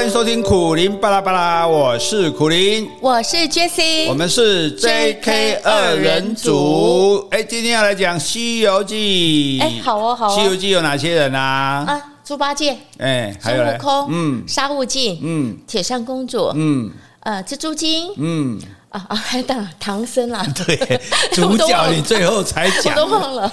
[0.00, 7.28] 欢迎收听苦林巴拉巴拉，我是苦林，我是 Jessie，我们是 JK 二人组。
[7.30, 9.58] 哎，今天要来讲《西游记》。
[9.62, 10.30] 哎，好哦，好哦。
[10.34, 11.84] 《西游记》有哪些人啊？
[11.86, 18.58] 啊，猪八戒，哎，还有孙悟空，嗯，沙悟净，嗯，铁扇公主，嗯，呃，蜘蛛精，嗯。
[18.90, 19.44] 啊啊，还有
[19.78, 21.00] 唐僧啦， 对，
[21.32, 23.52] 主角你最后才讲，我都忘了。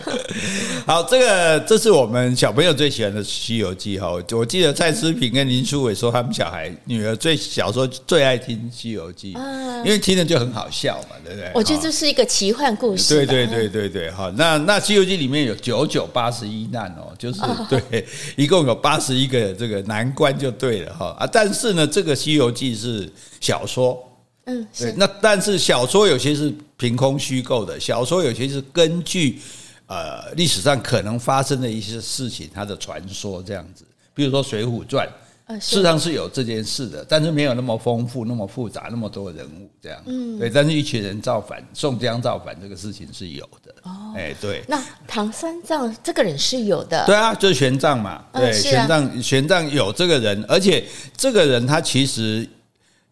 [0.86, 4.10] 好，这个这是我们小朋友最喜欢的《西游记》哈。
[4.36, 9.32] 我记得蔡思平跟林书伟说，他们小孩女儿最小时候最爱听《西游记》，
[9.82, 11.50] 因为听着就很好笑嘛，对不对？
[11.54, 13.14] 我觉得这是一个奇幻故事。
[13.14, 18.06] 对对对对对，哈，那那《西游记》里面有九九八十一难哦，就是对，
[18.36, 21.26] 一共有八十一个这个难关就对了哈啊。
[21.26, 24.06] 但是呢，这个《西游记》是小说。
[24.50, 29.38] 嗯，对，那但是小说有些是凭空虚构的，小说有些是根据
[29.86, 33.84] 呃历史上可能发生的一些事情，它的传说这样子。
[34.12, 35.08] 比如说《水浒传》，
[35.60, 40.02] 事实上是有这件事的，但是没有那么丰富、那么复杂、那么多人物这样。
[40.06, 43.74] 嗯，对，但是一群人造反，宋江造反这个事情是有的。
[43.82, 44.62] 哦，哎，对。
[44.68, 47.04] 那唐三藏这个人是有的。
[47.06, 48.24] 对啊，就是玄奘嘛。
[48.32, 50.84] 对，玄奘，玄奘有这个人，而且
[51.16, 52.46] 这个人他其实。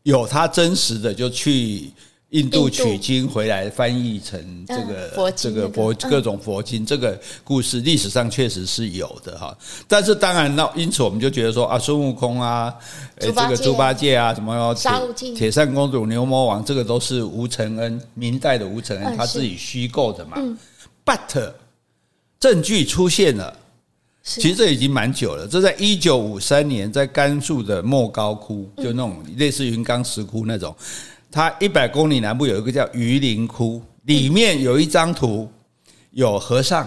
[0.09, 1.91] 有他真实的，就去
[2.31, 9.55] 印度取经回来，翻译成这个这个佛各种佛经，这个故事历史上确实是有的哈。
[9.86, 12.75] 但是当然，那因此我们就觉得说啊，孙悟空啊，
[13.20, 20.39] 这个猪八戒啊，什么铁铁扇公主、牛魔王，这个都是吴承恩明代的吴承恩他自己虚构的嘛。
[21.05, 21.53] But
[22.41, 23.55] 证据出现了。
[24.22, 30.74] 其实这已经蛮久了，这在一九五三年，在甘肃的莫高窟，就那种类似云冈石窟那种，
[31.30, 35.50] 它一百公里南部有一个叫榆林窟，里面有一张图，
[36.11, 36.86] 有和尚，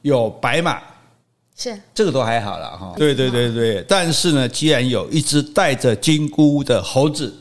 [0.00, 0.80] 有白马，
[1.54, 1.78] 是。
[1.94, 2.94] 这个都还好了哈。
[2.96, 3.14] 对。
[3.14, 7.34] 对对对，但是呢，既然有一只戴着金箍的猴子，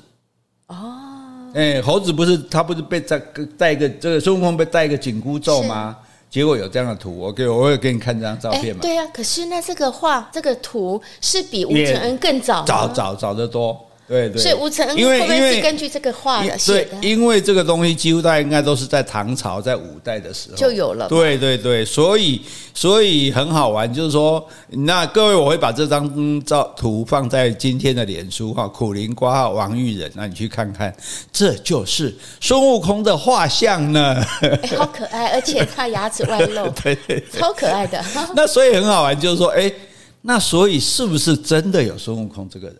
[0.67, 5.95] 哦，哎，猴子不是他不是被戴个戴一个这个孙悟空被戴一个紧箍咒吗？
[6.29, 8.81] 结果有这样的图，我给我会给你看这张照片嘛？
[8.81, 13.79] 对呀、啊，可是那这个画这个图是比吴承恩更早，早早早得多。
[14.07, 16.99] 对对，所以吴承恩会不会是根据这个画的写的？
[17.01, 21.07] 对，因为这个东西几乎大家应该都是在唐朝、在五代的时候就有了。
[21.07, 22.39] 对对对，所以
[22.73, 30.95] 所以很好玩，就是说，那各位我会把这张照图放在今天的脸书哈，苦苓括号王玉仁，那你去看看，
[31.31, 34.23] 这就是孙悟空的画像呢。
[34.41, 36.95] 哎，好可爱，而且他牙齿外露， 对，
[37.33, 37.99] 超可爱的。
[38.35, 39.71] 那所以很好玩，就是说，哎，
[40.21, 42.77] 那所以是不是真的有孙悟空这个人？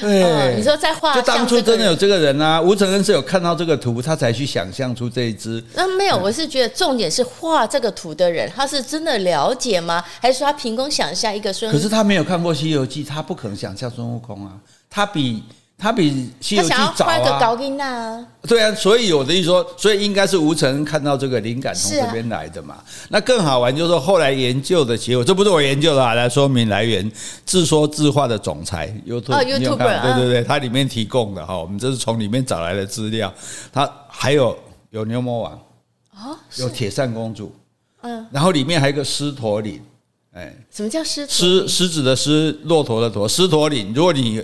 [0.00, 2.60] 对、哦，你说在画，就当初真的有这个人啊？
[2.60, 5.62] 吴承恩是有看到这个图，他才去想象出这一只。
[5.74, 10.04] 那没有，我是觉得重点是画这个图的人，他是真的了解吗？
[10.20, 11.70] 还是说他凭空想象一个孙？
[11.70, 14.52] 可是他没有看过《西游记》，他不可能想象孙悟空啊，
[14.90, 15.42] 他比。
[15.78, 16.10] 他比
[16.40, 17.04] 《西游记》早
[17.84, 22.78] 啊，对啊，所以我的意思说，所以应该是吴承恩看到这个灵感从这边来的嘛。
[23.10, 27.10] 那更好玩就是说，后来研究的结果，这不是我研究的啊，来说明来源，
[27.44, 33.32] 自说自话的总裁 YouTube，哦，YouTube，对对对，它里面提供的哈，我们这是从里面找来的资料。
[33.70, 34.58] 它还有
[34.90, 35.60] 有牛魔王，
[36.56, 37.54] 有铁扇公主，
[38.00, 39.82] 嗯，然后里面还有一个狮驼岭。
[40.32, 41.26] 哎，什么叫狮？
[41.26, 43.92] 狮狮子的狮，骆驼的驼，狮驼岭。
[43.94, 44.42] 如果你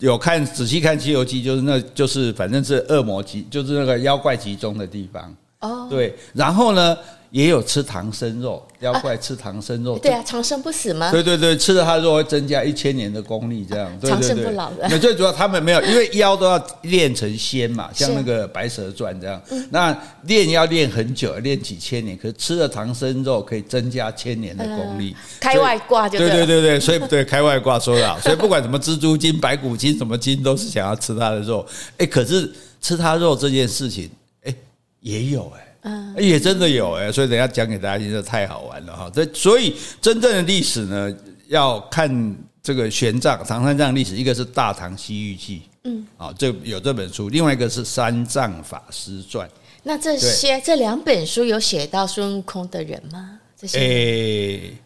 [0.00, 5.34] 有看仔细看《西游记》，就是那，就是反正是恶魔集，就是那个妖怪集中的地方。
[5.60, 6.96] 哦，对，然后呢？
[7.30, 11.12] 也有吃唐僧肉，妖怪吃唐僧肉，对啊，长生不死吗？
[11.12, 14.88] 对对对，吃了他的肉会增加一千年的功力，这样，长生不老的。
[14.90, 31.64] 那最主要他们没有，因为妖都要练成仙嘛，像那个白蛇传这样，那练要练很久，练几千年，可是吃了唐僧肉可以增加千年的功力，开外挂就对对对对，所以对开外挂说的好， 所以不管什么蜘蛛精、白骨精什么精，都是想要吃他的肉。
[31.98, 34.10] 哎，可是吃他肉这件事情，
[34.42, 34.52] 哎，
[35.00, 35.66] 也有哎。
[35.82, 39.10] 嗯，也真的有哎，所以等下讲给大家听，这太好玩了哈。
[39.12, 41.16] 这所以真正的历史呢，
[41.48, 49.48] 要看这个玄奘、唐三藏历史，一个是《大唐西域记》，嗯，啊，这有这本书；另外一个是《三藏法师传》。
[49.82, 53.38] 那这些这两本书有写到孙悟空的人吗？
[53.56, 54.76] 这些诶，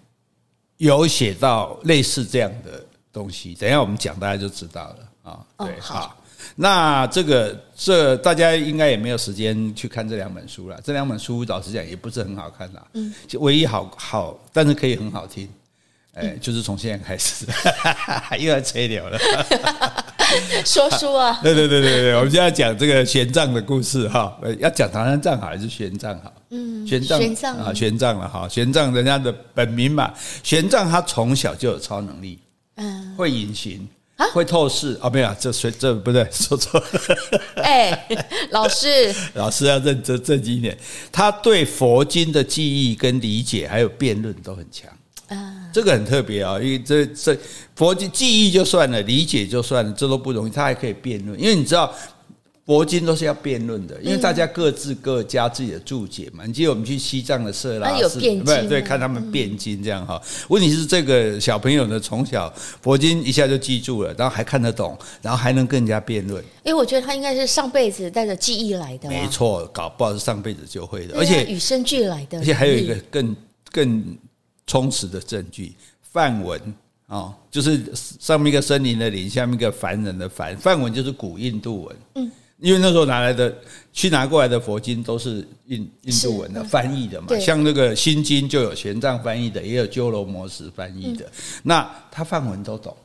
[0.77, 3.55] 有写到类似这样的东西。
[3.55, 5.41] 等下我们讲，大家就知道了啊。
[5.59, 6.17] 对，好。
[6.57, 10.79] 那这个这大家应该也没有时间去看这两本书了。
[10.85, 12.87] 这两本书老实讲也不是很好看啦。
[12.93, 15.49] 嗯，唯一好好，但是可以很好听，
[16.13, 17.47] 哎，就是从现在开始，
[18.39, 19.19] 又要吹牛了。
[20.65, 21.41] 说书啊？
[21.43, 24.39] 对对对对对，我们现在讲这个玄奘的故事哈。
[24.59, 26.33] 要讲唐三藏好还是玄奘好？
[26.51, 28.47] 嗯，玄奘玄奘啊，玄奘了哈。
[28.49, 30.13] 玄奘人家的本名嘛，
[30.43, 32.39] 玄奘他从小就有超能力。
[32.77, 33.89] 嗯，会隐形。
[34.17, 35.11] 啊，会透视啊？
[35.11, 36.87] 没有，这谁这不对， 说错了。
[37.57, 40.77] 哎、欸，老师， 老师要认真正经一点。
[41.11, 44.91] 他对佛经的记忆跟理解，还有辩论都很强
[45.29, 45.69] 啊。
[45.73, 47.37] 这个很特别啊，因为这这
[47.75, 50.51] 佛经记忆就算了，理解就算了，这都不容易。
[50.51, 51.93] 他还可以辩论，因为你知道。
[52.67, 56.47] 佛经都是要辩论的，因为大家各自各加自己的注解嘛。
[56.47, 60.19] 你记得我们去西藏的色拉寺，对对，看他们辩经这样哈。
[60.49, 62.51] 问题是这个小朋友呢，从小
[62.81, 66.43] 佛经一下就记住了，然后还看得懂，然后还能跟人家辩论。
[66.63, 69.11] 因为我觉得他应该是上辈子带着记忆来的。
[69.11, 72.39] 没错，搞不好是上辈子就会的，而且与生俱来的。
[72.39, 73.37] 而且还有一个更
[73.71, 74.19] 更
[74.67, 76.59] 充实的证据，梵文
[77.09, 81.97] 啊，就是上面一个森林的林，下面一个凡人的凡，梵文就是古印度文。
[82.15, 82.31] 嗯。
[82.65, 83.55] 因为那时候拿来的
[83.93, 91.27] 去拿过来的佛经都是印印度文的翻译的嘛，像那个《心经》就有玄奘翻译的，也有鸠罗摩什翻译的。
[91.63, 92.97] 那他梵文都懂，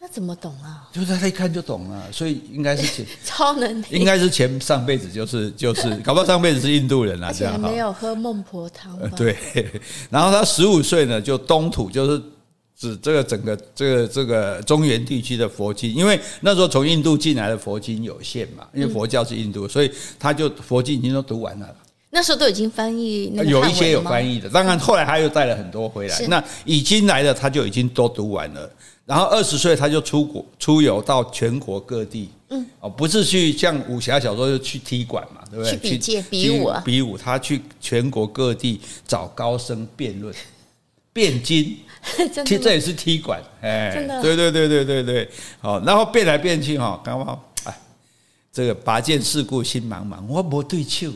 [0.00, 0.88] 那怎么懂啊？
[0.92, 7.60] 就是他一看就懂了，所以应该是前 超能力，应该是前上辈子就是就是，搞不好上辈子是印度人啊， 这样。
[7.60, 8.98] 没有喝孟婆汤。
[9.10, 9.36] 对，
[10.08, 12.22] 然后他十五岁呢，就东土就是。
[12.78, 21.74] 指这个整个这个这个中原地区的佛经，因为那时候从印度进来的佛经有限嘛，因为佛教是印度，所以他就佛经已经都读完了。
[22.10, 26.26] 那时候都已经翻译，有一些有翻译的，当然后来他又带了很多回来。
[26.28, 28.70] 那已经来的他就已经都读完了，
[29.04, 35.72] 然后二十岁他就出国出游到全国各地，嗯，哦，不是去像武侠小说就去踢馆嘛，对不对？
[35.72, 40.34] 去比剑比武啊，比武，他去全国各地找高僧辩论。
[41.12, 41.74] 辩经，
[42.44, 43.90] 踢这也是踢馆，哎，
[44.22, 45.28] 对对对对对对，
[45.60, 47.78] 好，然后变来变去哈，刚好哎，
[48.52, 51.12] 这个拔剑四顾心茫茫，我没对手，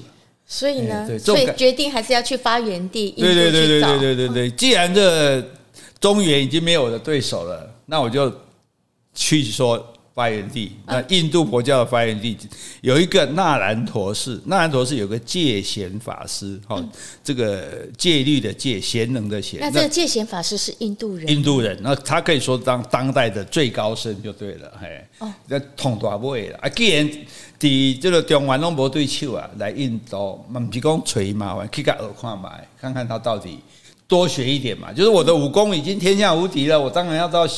[0.47, 5.43] 所以呢，所以决定还是要去发源地，对对对对对对对对，既然这
[6.01, 8.33] 中原已经没有我的对手了，那我就
[9.15, 9.95] 去说。
[10.12, 12.37] 发源地，那印度佛教的发源地
[12.81, 16.83] 有一个纳兰陀寺，纳兰陀寺有个戒贤法师，哈，
[17.23, 19.61] 这个戒律的戒，贤能的贤。
[19.61, 26.69] 那这个戒贤法师是印度人，印度人，那他可以说当当代的最高僧就对了，嘿，哦，那统大位了啊！
[26.69, 27.09] 既然
[27.59, 27.69] 在
[28.01, 33.59] 这个中原拢无对手啊，来印度，不是讲锤麻烦，去甲耳看嘛，看看他到底
[34.09, 34.93] 多学一点嘛。
[34.93, 37.49] 就是我的武功已经天下无敌了，我当然要到。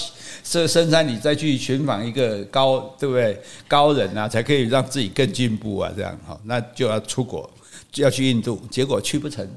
[0.42, 3.40] 这深山里再去寻访一个高，对不对？
[3.68, 7.48] 高人啊，才可以让自己更进步啊，这样哈，那就要出国，
[7.90, 9.48] 就要去印度，结果去不成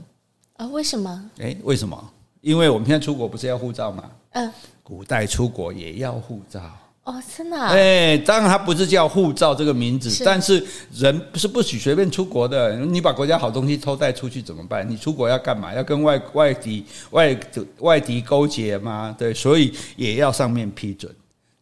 [0.57, 0.67] 啊？
[0.67, 1.29] 为什么？
[1.39, 2.11] 诶，为什么？
[2.41, 4.09] 因为我们现在出国不是要护照吗？
[4.31, 4.51] 嗯，
[4.83, 6.61] 古代出国也要护照。
[7.06, 7.68] 哦，真的、啊？
[7.69, 12.75] 哎，当然，它不是叫护照这个名字，是但是人不是不许随便出国的。
[12.78, 14.90] 你把国家好东西偷带出去怎么办？
[14.90, 15.72] 你出国要干嘛？
[15.72, 17.40] 要跟外外敌外
[17.78, 19.16] 外敌勾结吗？
[19.18, 21.13] 对，所以也要上面批准。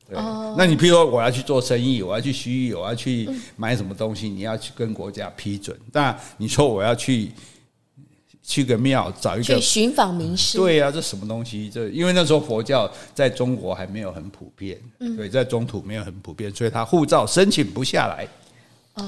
[0.07, 5.77] 对，哦、那你譬如说我要去做生意，我要去西域，我要去买什么东西，你要去跟国家批准。
[5.91, 7.29] 那你说我要去。
[8.45, 11.69] 去个庙找一个去寻访名师，对啊，这什么东西？
[11.73, 18.27] 这因为那时候佛教在中国还没有很普遍，嗯，对，在中土没有很普遍，所以他护照申请不下来，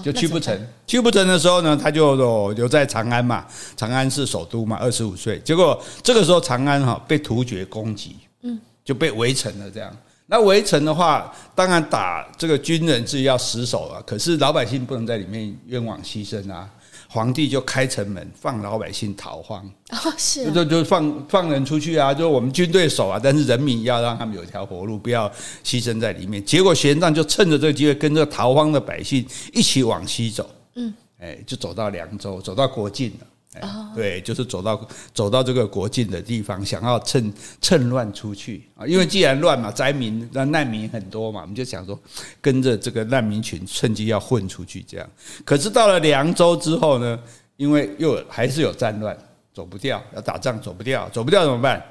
[0.01, 0.57] 就去不成。
[0.87, 2.15] 去不成的时候呢，他就
[2.53, 3.45] 留在长安嘛，
[3.75, 9.69] 长安是首都嘛，二十五岁，结果这个时候长安哈被突厥攻击，嗯，就被围城了。
[9.69, 9.95] 这样，
[10.27, 16.69] 那围城的话，当然打这个军人是要死守啊，可是老百姓不能在里面冤枉牺牲啊。
[17.15, 19.65] 皇帝就开城门，放老百姓逃荒。
[19.91, 25.29] 哦，是，就就放放人出去啊，就我们军队守啊，但是人民要让他们有条活路，不要
[25.63, 26.43] 牺牲在里面。
[26.43, 30.49] 结果玄奘就趁着这个机会，跟着逃荒的百姓一起往西走。
[30.75, 33.27] 嗯，哎，就走到凉州，走到国境了。
[33.61, 41.99] 哦，对，就是走到走到这个国境的地方，想要趁趁乱出去啊，因为既然乱嘛，灾民那难民很多嘛，我们就想说
[42.41, 45.09] 跟着这个难民群趁机要混出去这样。
[45.43, 47.19] 可是到了凉州之后呢，
[47.57, 49.17] 因为又还是有战乱，
[49.53, 51.83] 走不掉，要打仗走不掉，走不掉怎么办？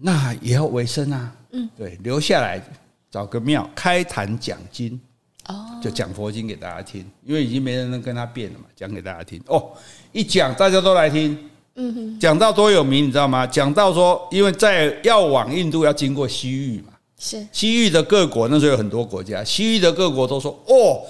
[0.00, 2.60] 那也要维生啊，嗯，对，留下来
[3.10, 5.00] 找个庙开坛讲经。
[5.48, 9.40] 哦，就讲佛经给大家听，因为已经没人能跟他辩了嘛，讲给大家听。
[9.46, 9.70] 哦，
[10.12, 11.38] 一讲大家都来听，
[11.74, 13.46] 嗯哼，讲到多有名，你知道吗？
[13.46, 21.02] 讲到说，因为在要往印度要经过西域嘛，是西域的各国，那时候有很多国家，西域的各国都说，哦，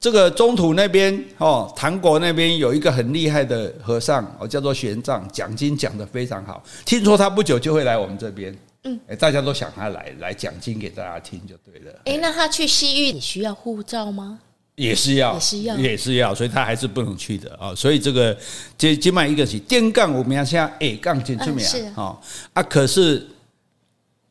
[0.00, 8.56] 这个中土那边哦，唐国那边有一个很厉害的和尚，哦，叫做玄奘，讲经讲得非常好，听说他不久就会来我们这边。
[8.84, 12.00] 嗯，大家都想他来来讲经给大家听就对了。
[12.04, 14.40] 哎，那他去西域，你需要护照吗？
[14.74, 17.74] 也是要，也是要，也是要，所以他还是不能去的啊。
[17.74, 18.36] 所以这个
[18.76, 22.18] 这今晚一个是电杠五名下，哎杠进出名啊。
[22.54, 23.24] 啊，可是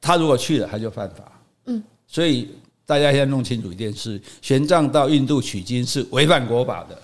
[0.02, 1.32] 他如果去了，他就犯法。
[1.68, 2.50] 嗯，所以
[2.86, 7.02] 大家现在弄清楚一件事：玄奘到印度取经是违反国法的，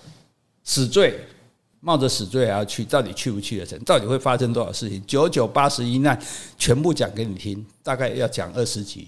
[0.64, 1.18] 死罪。
[1.88, 3.80] 冒着死罪还要去，到底去不去得成？
[3.86, 5.02] 到底会发生多少事情？
[5.08, 6.20] 九九八十一难，
[6.60, 9.08] 全部讲给你听，大概要讲二十集，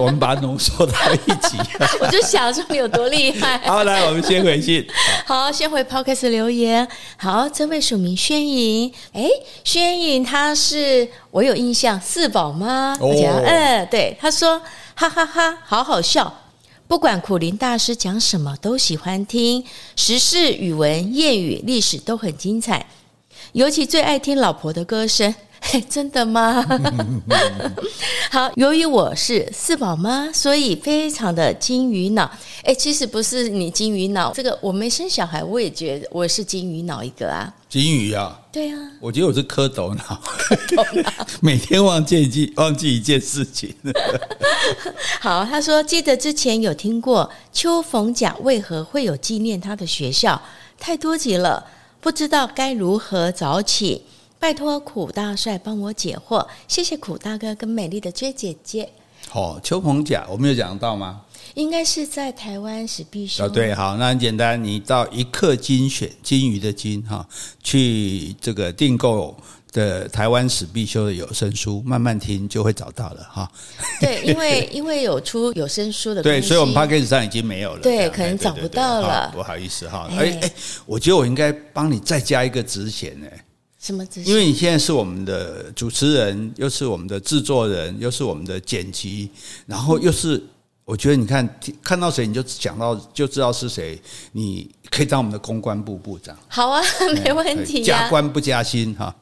[0.00, 1.58] 我们把它浓缩到一集。
[2.00, 3.58] 我就想说你有多厉害。
[3.58, 4.82] 好，来，我们先回信。
[5.26, 6.88] 好，先回 Podcast 留言。
[7.18, 9.28] 好，这位署名宣颖，哎，
[9.62, 12.96] 宣颖他是我有印象四宝吗？
[12.98, 13.12] 哦，
[13.44, 14.58] 嗯，对，他说
[14.94, 16.45] 哈哈哈哈，好好笑。
[16.88, 19.64] 不管苦林大师讲什么，都喜欢听。
[19.96, 22.86] 时事、语文、谚语、历史都很精彩，
[23.52, 25.34] 尤其最爱听老婆的歌声。
[25.68, 26.64] 嘿，真的吗？
[28.30, 32.30] 好，由于我是四宝妈，所以非常的金鱼脑。
[32.62, 37.52] 哎，其实不是你金鱼脑，这个我没生小孩，我也觉得我是金鱼脑一个啊。
[37.68, 38.40] 金鱼啊？
[38.52, 38.78] 对啊。
[39.00, 40.22] 我觉得我是蝌蚪脑，
[41.42, 43.74] 每天忘记一记忘记一件事情。
[45.20, 50.40] 好，他说记得之前有听过邱逢甲为何会有纪念他的学校，
[50.78, 51.66] 太多集了，
[52.00, 54.04] 不知道该如何早起。
[54.46, 58.88] 拜托苦大帅帮我解惑，谢谢苦大哥跟美丽的追姐姐。
[59.32, 61.22] 哦，邱鹏甲，我们有讲到吗？
[61.54, 63.44] 应该是在台湾史必修。
[63.44, 67.26] 哦，对，好，那很简单，你到一刻精选金鱼的金哈，
[67.64, 69.36] 去这个订购
[69.72, 73.50] 的台湾史必修的有声书，慢慢听就会找到了哈。
[74.00, 80.08] 对，因为 因为有出有声书的， 对，所以我们 p a c k a g e 上已经没有了，对，可能找不到了，不好意思哈。
[80.12, 80.52] 哎哎，
[80.86, 83.26] 我觉得我应该帮你再加一个职衔呢。
[84.24, 89.28] 因为你现在是我们的主持人，又是我们的制作人，又是我们的剪辑，
[89.66, 90.42] 然后又是，
[90.84, 94.00] 我觉得你看看到谁你就想到就知道是谁，
[94.32, 96.36] 你可以当我们的公关部部长。
[96.48, 96.82] 好啊，
[97.24, 97.84] 没问题啊。
[97.84, 99.14] 加官不加薪哈。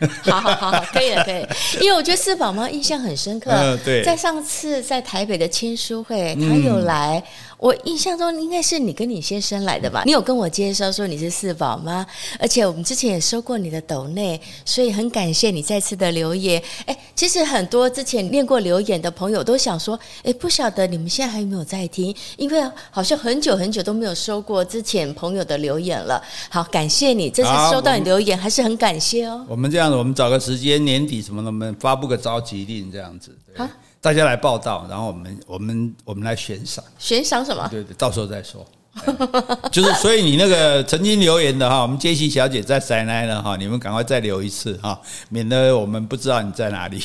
[0.22, 1.44] 好好好，可以了，可以。
[1.80, 3.50] 因为我觉得四宝妈印象很深刻。
[3.50, 4.04] 嗯，对。
[4.04, 7.22] 在上次在台北的签书会，他有来。
[7.58, 10.04] 我印象中应该是你跟你先生来的吧？
[10.06, 12.06] 你有跟我介绍说你是四宝妈，
[12.38, 16.62] 而且我们之前也收过你的斗内，所以很感谢你再次的留言。
[16.86, 22.14] 哎，其实很多之前念过留言的朋友都想说，哎，不晓得你们现在还有没有在听？
[22.36, 26.22] 因为好像很久很久都没有收过之前朋友的留言了。
[26.48, 29.44] 好，感谢你这次收到你留言，还是很感谢哦。
[29.48, 33.36] 我们这样子，我们找个时间年底什么的，我们发布个召集令这样子。
[33.56, 33.68] 好。
[34.00, 37.66] 大家来报道，然后我们我们我们来悬赏，悬赏什么？
[37.68, 38.64] 对对，到时候再说。
[39.72, 47.02] 就是所以你那个曾经留言的哈，我们杰西小姐在塞奈了哈，你们赶快再留一次哈，免得我们不知道你在哪里。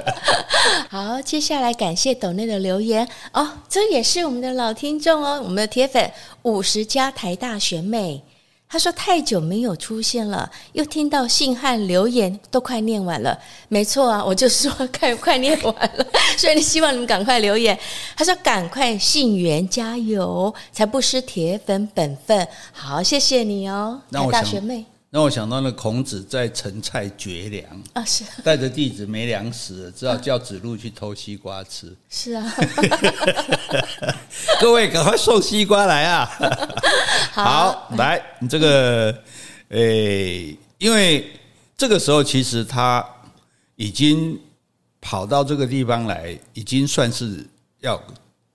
[0.90, 6.10] 好，接下来感谢斗内的留言哦，这也是我们的老听众哦，我们的铁粉
[6.42, 8.22] 五十加台大选美。
[8.72, 13.36] 他说太久没有出现了，又听到信和留言都快念完了。
[13.68, 16.06] 没错啊，我就说快快念完了，
[16.38, 17.76] 所以你希望你们赶快留言。
[18.16, 22.46] 他说赶快信源加油，才不失铁粉本分。
[22.70, 24.00] 好，谢谢你哦，
[24.30, 24.86] 大学妹。
[25.10, 27.64] 让我想到了孔子在陈蔡绝粮
[27.94, 31.92] 啊，是带着弟子没粮食，只好叫子路去偷西瓜吃。
[32.08, 32.54] 是啊，
[34.60, 36.30] 各位赶快送西瓜来啊！
[37.34, 39.22] 好，来你这个，
[39.70, 41.32] 诶，因为
[41.76, 43.04] 这个时候其实他
[43.74, 44.38] 已经
[45.00, 47.44] 跑到这个地方来，已经算是
[47.80, 48.00] 要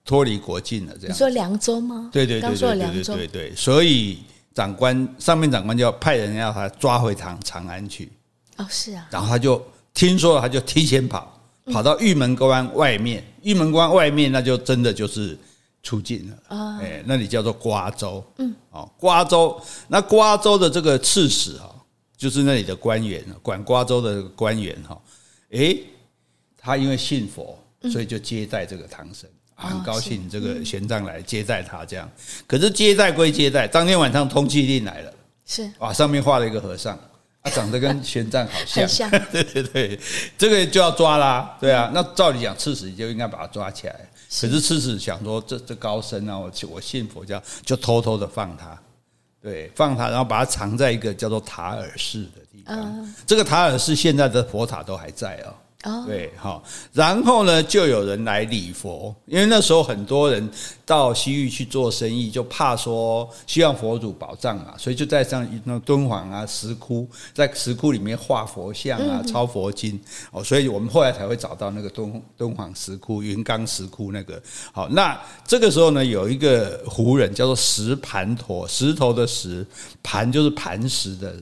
[0.05, 0.93] 脱离国境了。
[0.93, 2.09] 这样你说凉州吗？
[2.13, 4.19] 对对对对对对对，所以。
[4.55, 8.09] 长官上面长官就要派人要他抓回长长安去。
[8.55, 9.05] 哦，是啊。
[9.11, 11.37] 然后他就听说了，他就提前跑，
[11.73, 13.21] 跑到玉门关外面。
[13.43, 15.37] 玉门关外面那就真的就是
[15.83, 16.37] 出境了。
[16.47, 16.79] 哦。
[16.81, 18.23] 哎，那里叫做瓜州。
[18.37, 18.55] 嗯。
[18.71, 19.61] 哦，瓜州。
[19.89, 21.69] 那瓜州的这个刺史哈，
[22.15, 24.97] 就是那里的官员，管瓜州的官员哈。
[25.51, 25.75] 哎，
[26.57, 27.59] 他因为信佛，
[27.91, 29.29] 所以就接待这个唐僧。
[29.55, 32.09] 很高兴这个玄奘来接待他，这样。
[32.45, 35.13] 可是接待归接待，当天晚上通缉令来了，
[35.45, 35.71] 是。
[35.79, 36.99] 哇，上面画了一个和尚，
[37.41, 39.99] 他长得跟 玄奘好像， 对对对，
[40.37, 41.89] 这个就要抓啦，对啊。
[41.93, 43.95] 那照理讲，刺史就应该把他抓起来，
[44.41, 48.77] 可是刺史想说，这这高僧啊，我我信佛教，就偷偷的放他，
[49.41, 53.15] 对，放他，然后把他藏在一个叫做塔尔寺的地方。
[53.25, 55.55] 这个塔尔寺现在的佛塔都还在哦。
[56.07, 56.63] 对，好，
[56.93, 60.49] 然后呢，就有人来礼佛，因为那时候很多人
[60.85, 69.99] 到西域去做生意，就怕说希望佛祖保障嘛，所以就在上那敦煌啊石窟，在石窟里面画佛像啊，抄佛经
[70.31, 74.41] 哦，所以我们后来才会找到那个敦敦煌石窟、云冈石窟那个。
[74.71, 79.65] 好，那这个时候呢，有一个胡人叫做石盘陀，石头的石，
[80.03, 81.33] 盘就是磐石的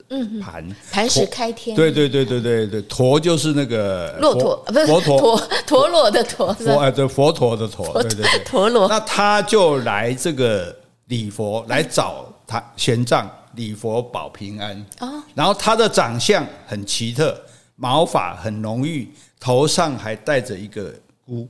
[0.42, 4.18] 盘，磐石开天，对对对对对对，陀就是那个。
[4.22, 8.88] 骆驼不是佛陀陀陀螺的陀，佛哎对佛陀的陀，对对对陀螺。
[8.88, 10.76] 那他就来这个
[11.06, 13.26] 礼佛来找他玄奘
[13.56, 15.24] 礼佛保平安啊。
[15.36, 17.40] 然后他的长相很奇特，
[17.76, 19.08] 毛发很浓郁，
[19.40, 20.94] 头上还戴着一个
[21.26, 21.48] 箍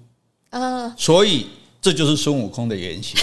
[0.49, 1.47] 啊，所以
[1.81, 3.19] 这就是孙悟空的原型。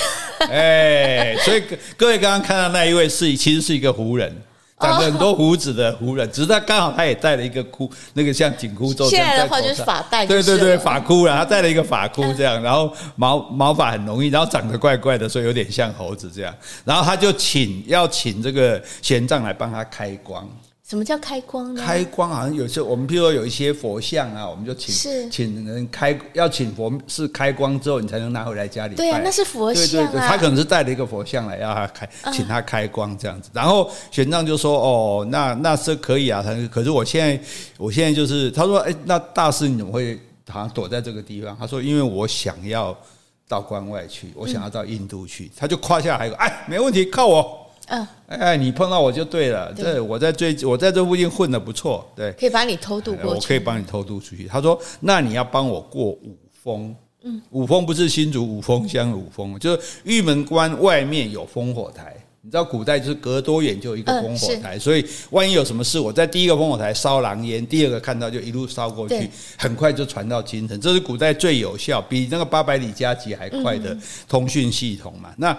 [0.51, 1.63] 哎，所以
[1.97, 4.35] 各位刚刚看到那一位是其实是一个胡人。
[4.81, 9.09] 长着很多胡子的胡人，只是他刚好他也戴了一个箍，那个像紧箍咒。
[9.09, 16.55] 现在的话就是发带，对对对，发箍，然后他戴了一个发箍这样，然后毛毛发很浓郁，然后长得怪怪的，所以有点像猴子这样。
[16.85, 20.49] 然后他就请要请这个玄奘来帮他开光。
[20.91, 21.81] 什么叫开光呢？
[21.81, 28.97] 开光好像有时候我们譬如说有一些佛像啊，我们就请是请人开，要请佛是开光之后，你才能拿回来家里。
[28.97, 30.27] 对啊，那是佛像啊。
[30.27, 33.51] 他可能是带了一个佛像来要他开，请他开光这样子。
[33.53, 36.43] 然后玄奘就说：“哦，那那是可以啊。
[36.43, 37.41] 他可是我现在，
[37.79, 40.19] 我现在就是他说，哎，那大师你怎么会
[40.49, 41.57] 好像躲在这个地方？
[41.57, 42.99] 他说，因为我想要
[43.47, 45.53] 到关外去，我想要到印度去。
[45.57, 47.59] 他就夸下海口，哎，没问题，靠我。”
[47.93, 49.73] 嗯，哎，你碰到我就对了。
[49.77, 53.41] 这我在最，我在这附近混的不错，对，可以把你偷渡过去。
[53.41, 54.47] 我可以帮你偷渡出去。
[54.47, 56.95] 他说：“那你要帮我过五峰。
[57.23, 62.15] 嗯，五峰不是新竹五峰乡的五峰，就是玉门关外面有烽火台。
[62.43, 69.29] 你知道古代就是隔多远就有一个烽火台，所以万一有什么事，我在第一个烽火台烧狼烟，第二个看到就一路烧过去，
[69.59, 70.81] 很快就传到京城。
[70.81, 73.97] 这是古代最有效，比那个八百里加急还快的
[74.29, 75.35] 通讯系统嘛。
[75.37, 75.59] 那。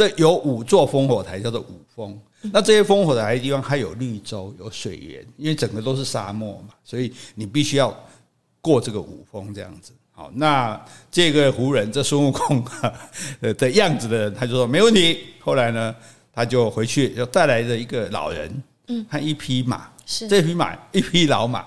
[0.00, 2.18] 这有五座烽火台，叫做五峰。
[2.40, 7.94] 那这些烽火台的地方，它有绿洲，有水源，因为整个都是沙漠嘛，所以你必须要
[8.62, 9.92] 过这个五峰这样子。
[10.10, 12.64] 好，那这个胡人，这孙悟空
[13.42, 15.18] 的样子的人，他就说没问题。
[15.38, 15.94] 后来呢，
[16.32, 21.66] 他就回去，又带来了一个老人，嗯，和一匹马，是这匹马，一匹老马。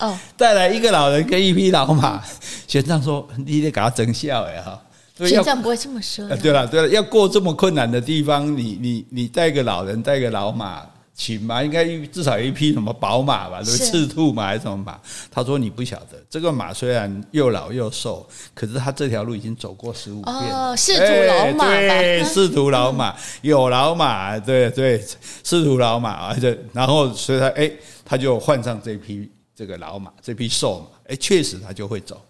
[0.00, 2.22] 哦， 带来一个老人跟一匹老马。
[2.66, 4.78] 玄奘说：“你得给他增笑哎哈。”
[5.26, 6.28] 玄奘不会这么说。
[6.36, 10.82] 对了，对了，要过这么困难的地方，你你你带个老人，带个老马，
[11.14, 13.60] 请马应该至少有一匹什么宝马吧？
[13.60, 13.86] 对不对？
[13.86, 14.96] 赤兔马还是什么马？
[15.30, 20.34] 他说你不晓得，这个马虽然又老又瘦，可是他这条路已经走过十五遍。
[20.34, 25.04] 哦，仕途老马，对， 仕途老马，有老马，对对，
[25.42, 27.68] 仕途老马，而且然后所以他哎，
[28.04, 32.20] 他就换上这匹这个老马，这匹瘦马，哎，确实他就会走。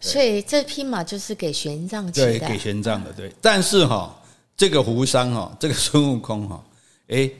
[0.00, 3.32] 所以这匹马就是给玄奘骑的，对，给玄奘的，对。
[3.40, 4.14] 但是哈，
[4.56, 6.64] 这个胡商哈， 这个孙悟空哈，
[7.08, 7.30] 哎，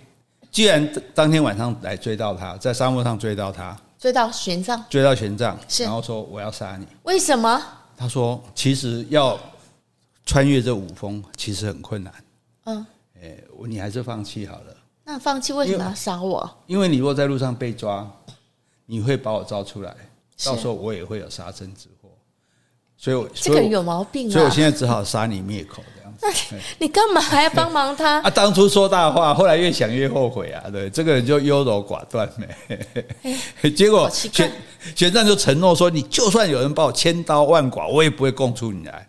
[0.51, 7.63] 既然当天晚上来追到他，在沙漠上追到他，追到玄奘，追到玄奘，然后说我要杀你，为什么？
[7.97, 9.39] 他说其实要
[10.25, 12.15] 穿越这五峰其实很困难，
[12.65, 12.87] 嗯，
[13.21, 14.77] 哎，你还是放弃好了。
[15.05, 16.49] 那放弃为什么要杀我？
[16.67, 18.07] 因为你如果在路上被抓，
[18.85, 19.97] 你会把我招出来，
[20.45, 21.98] 到时候我也会有杀身之祸。
[23.01, 24.33] 所以，我这个人有毛病啊！
[24.33, 26.57] 所以我现在只好杀你灭口这样子。
[26.79, 28.21] 你干嘛还要帮忙他？
[28.27, 30.65] 啊，当初说大话，后来越想越后悔啊！
[30.69, 33.71] 对，这个人就优柔寡断呗。
[33.71, 34.53] 结果玄
[34.97, 39.08] 玄奘就承诺说：“你就算有人把我千刀万剐，我也不会供出你来。”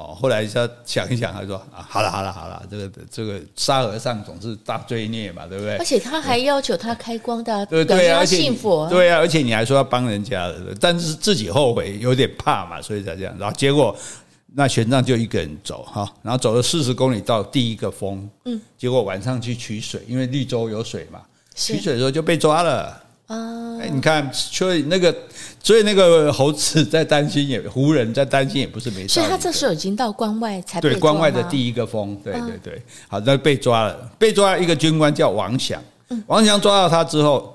[0.00, 5.76] 哦，后来他想一想，他说：“啊，好了好了好了，这个这个沙和尚总是大罪孽嘛，对不对？
[5.76, 13.36] 而且他还要求他开光的，对对啊，信佛，对啊，而且你还说要帮人家，但是自己后悔，有点怕嘛，所以才这样。
[13.38, 13.94] 然后结果
[14.54, 21.20] 那玄奘就一个人走哈，然后走了四十公里到第一个峰，嗯，结果晚上去取水，因为绿洲有水嘛，
[21.54, 22.98] 取水的时候就被抓了。”
[23.30, 23.78] 啊！
[23.80, 25.14] 哎，你看，所以那个，
[25.62, 29.14] 所以那个猴子在担心也，也胡人在担心，也不是没事。
[29.14, 30.90] 所以他这时候已经到关外才被。
[30.90, 32.82] 对，关外的第一个风，对对对。
[33.06, 35.80] 好，那被抓了，被抓了一个军官叫王祥。
[36.26, 37.54] 王祥抓到他之后，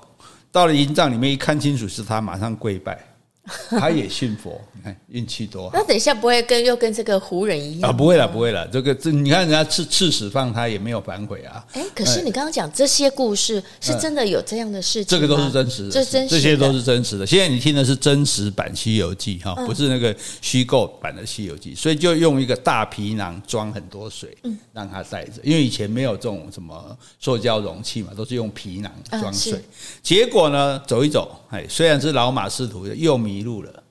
[0.50, 2.98] 到了营帐里面一看清楚是他，马上跪拜。
[3.70, 5.70] 他也信佛，你看运气多好。
[5.72, 7.92] 那等一下不会跟又跟这个胡人一样啊？
[7.92, 8.66] 不会了，不会了。
[8.68, 11.64] 这个这你看人家刺刺史放他也没有反悔啊。
[11.72, 15.06] 哎，可是你刚刚讲这些故事是真的有这样的事情？
[15.06, 17.24] 这个都是真实的，这真这些都是真实的。
[17.24, 24.36] 现在你听的是真实版《西游记》哈，不是那个虚构版的《西游记》，所以就用一个大皮囊装很多水，
[24.72, 25.40] 让他带着。
[25.44, 29.62] 因为以前没有这种什么塑胶容器嘛，都是用皮囊装水。
[30.02, 33.35] 结果呢，走一走，哎，虽然是老马识途，又迷。
[33.36, 33.82] 迷路了，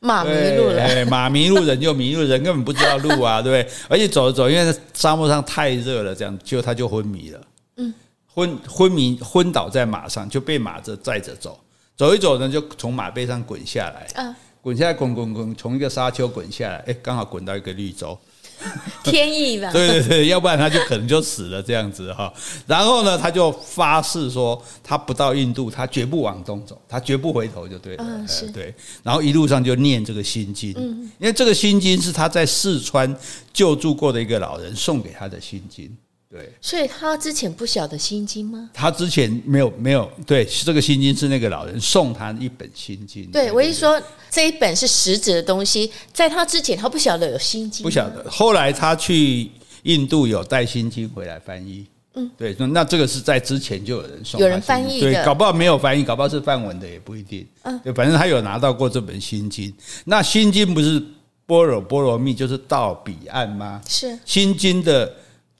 [0.00, 3.74] 马迷路了，哎，马迷路，人就迷路，人根本不知道路啊，对不对？
[3.88, 7.40] 而且走着走，因为沙漠上太热了，这样就他就昏迷了，
[7.76, 7.92] 嗯，
[8.26, 11.58] 昏昏迷昏倒在马上，就被马着载着走，
[11.96, 14.34] 走一走呢，就从马背上滚下来，嗯。
[14.60, 18.18] 滚下来，滚滚滚，从一个沙丘滚下来，哎，刚好滚到一个绿洲，
[19.04, 19.70] 天意吧？
[19.72, 22.32] 对对对，要不然他就可能就死了这样子哈。
[22.66, 28.04] 然后呢，他就发誓说，他不到印度，他绝不往东走，他绝不回头就对了。
[28.06, 28.74] 嗯，是对。
[29.02, 33.14] 然后一路上就念这个心经，嗯，因为这个心经是他在四川
[33.52, 35.94] 救助过的一个老人送给他的心经。
[36.34, 38.68] 对，所以他之前不晓得心经吗？
[38.74, 43.24] 他之前没有没有对，这个心经是那个老人送他一本心经。
[43.30, 48.28] 对，我一说这一本是实质的东西，在他之前他不晓得有心经，不晓得。
[48.28, 49.48] 后来他去
[49.84, 59.72] 印度有带心经回来翻译，嗯，对，那这个是在之前就有人送，有人翻译，对，搞不好没有翻译，搞不好是梵文的也不一定，嗯，对，反正他有拿到过这本心经。
[60.04, 61.00] 那心经不是
[61.46, 63.80] 般若波罗蜜，就是到彼岸吗？
[63.86, 65.14] 是心经的。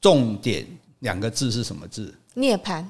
[0.05, 0.67] 重点
[0.99, 2.15] 两个字是什么字？
[2.35, 2.85] 涅槃，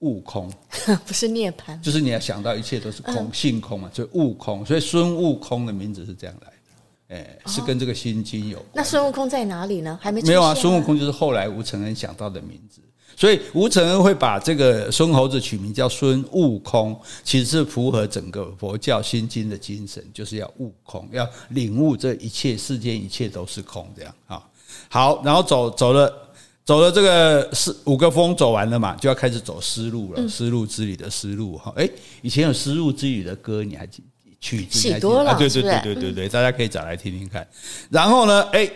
[0.00, 0.52] 悟空，
[1.06, 4.66] 不是涅槃，就是你要想到一切都是空，性空嘛，所以悟空。
[4.66, 8.68] 所以孙悟空的名字是这样来的，哎，是跟这个心经有关。
[8.74, 9.98] 那孙悟空在哪里呢？
[10.02, 10.54] 还没没有啊？
[10.54, 12.82] 孙悟空就是后来吴承恩想到的名字，
[13.16, 24.46] 所以吴承恩会把这个孙猴子取名叫孙悟空，其实是符合整个佛教心经的精神，就是要悟空，要领悟这一切世间一切都是空，这样啊。
[24.90, 26.27] 好，然后走走了。
[26.68, 30.28] 走了这个四五个峰走完了嘛，就要开始走丝路了。
[30.28, 31.88] 丝路之旅的丝路哈，哎，
[32.20, 34.02] 以前有丝路之旅的歌，你还记
[34.38, 34.78] 曲子？
[34.78, 37.48] 许多了，对对对对对对，大家可以找来听听看。
[37.88, 38.70] 然后呢，哎，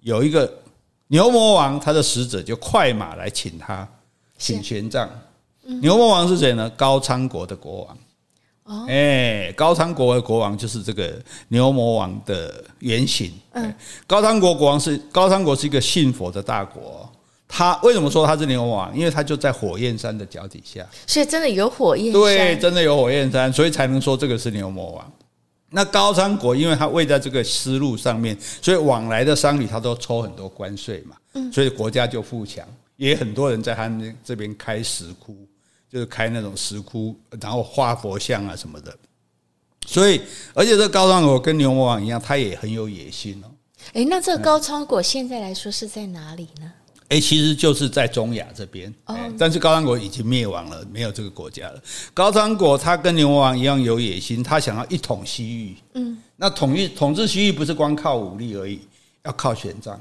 [0.00, 0.50] 有一个
[1.08, 3.86] 牛魔王，他的使者就快马来请他，
[4.38, 5.06] 请玄奘。
[5.82, 6.70] 牛魔王是谁呢？
[6.70, 7.98] 高昌国的国王。
[8.62, 11.12] 哦，哎，高昌国的国王就是这个
[11.48, 13.30] 牛魔王的原型。
[13.52, 13.74] 嗯，
[14.06, 17.06] 高昌国国王是高昌国是一个信佛的大国。
[17.48, 18.96] 他为什么说他是牛魔王？
[18.96, 22.12] 因为他就在火焰山的脚底下，所以真的有火焰山。
[22.12, 25.12] 对，真的有火焰山，所以才能说这个是牛魔王。
[25.70, 31.16] 那高昌国，因为他位在这个丝路上面，所以往来的商旅他都抽很多关税嘛，
[31.52, 35.36] 所以国家就富强，也很多人在他们这边开石窟，
[35.90, 38.96] 就是开那种石窟，然后画佛像啊什么的。
[39.86, 40.20] 所以，
[40.54, 43.50] 而且这高昌国跟牛魔王一样，他也很有野心哦。
[43.92, 46.72] 哎，那这个高昌国现在来说是在哪里呢？
[47.08, 48.92] 哎，其实就是在中亚这边，
[49.38, 51.80] 但是高昌国已经灭亡了，没有这个国家了。
[52.12, 55.76] 高昌国他跟牛魔王一样有野心，他想要一统西域。
[55.94, 58.80] 嗯，那统一统治西域不是光靠武力而已，
[59.24, 59.96] 要靠玄奘。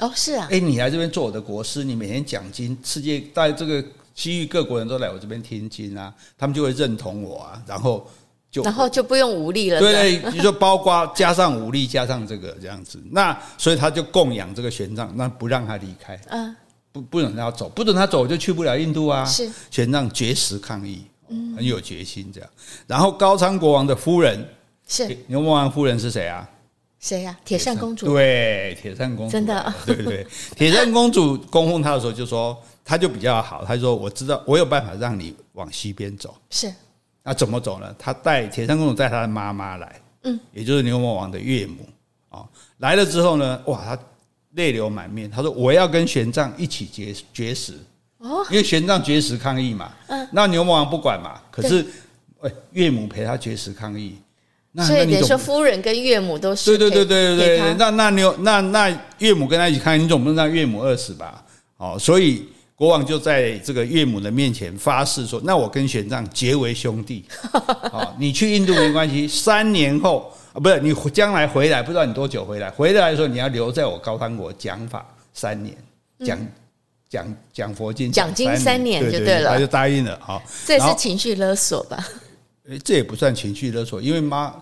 [0.00, 0.48] 哦，是啊。
[0.50, 8.08] 哎，你来这边做我的国师，你每天讲经，世界在这个西域各国人都来我这边听经啊，他们就会认同我啊，然后。
[8.50, 16.56] 就然后就不用武力了，对，你就包括加上武力，加上这个这样子，那所以他就供养这个玄奘，那不让他离开，嗯，
[16.90, 19.22] 不不准他走，不准他走就去不了印度啊。
[19.26, 22.48] 是玄奘绝食抗议，嗯，很有决心这样。
[22.86, 24.42] 然后高昌国王的夫人
[24.86, 26.48] 是牛魔王夫人是谁啊？
[26.98, 27.36] 谁呀？
[27.44, 28.06] 铁扇公主。
[28.06, 30.26] 对，铁扇公主真的， 对对。
[30.56, 36.72] 铁扇公主供奉他的时候就说，他就比较好，他说我知道我有办法让你往西边走，是。
[37.22, 37.94] 那怎么走呢？
[37.98, 41.86] 他带铁扇公主带他的妈妈来，嗯，也就是牛魔王的岳母
[42.30, 42.44] 啊，
[42.78, 43.98] 来了之后呢，哇，他
[44.54, 47.74] 泪流满面，他说我要跟玄奘一起绝绝食
[48.18, 51.84] 哦，因为玄奘绝食抗议嘛，嗯，那牛魔王不管嘛，可是
[52.40, 54.16] 哎，岳母陪他绝食抗议，
[54.72, 61.44] 那所以等于说夫人跟岳母都是对对对对对，那那牛那那岳母跟他一起抗议，你总不能让岳母饿死吧？
[61.76, 62.48] 哦，所以。
[62.78, 67.24] 国王就在这个岳母的面前发誓说：“那我跟玄奘结为兄弟，
[67.90, 69.26] 好，你去印度没关系。
[69.26, 72.70] 三年后啊，不是你将来回来，不知道你多久回来。
[72.70, 75.76] 回来的时候你要留在我高昌国讲法三年，
[76.24, 76.38] 讲
[77.08, 80.16] 讲讲佛经，讲经三年就对了。”他就答应了。
[80.22, 82.06] 好，这是情绪勒索吧？
[82.68, 84.54] 诶，这也不算情绪勒索，因为妈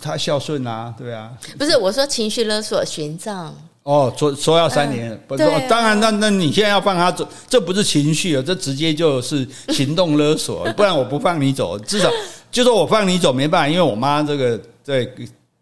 [0.00, 1.32] 他孝顺啊，对啊。
[1.58, 3.50] 不是我说情绪勒索玄奘。
[3.84, 12.08] 哦，说说要三年，不是，当然，那那你现在要放他走，这不是情绪啊，这直接就是行动勒索，不然我不放你走，至少
[12.50, 15.04] 就说我放你走没办法，因为我妈这个在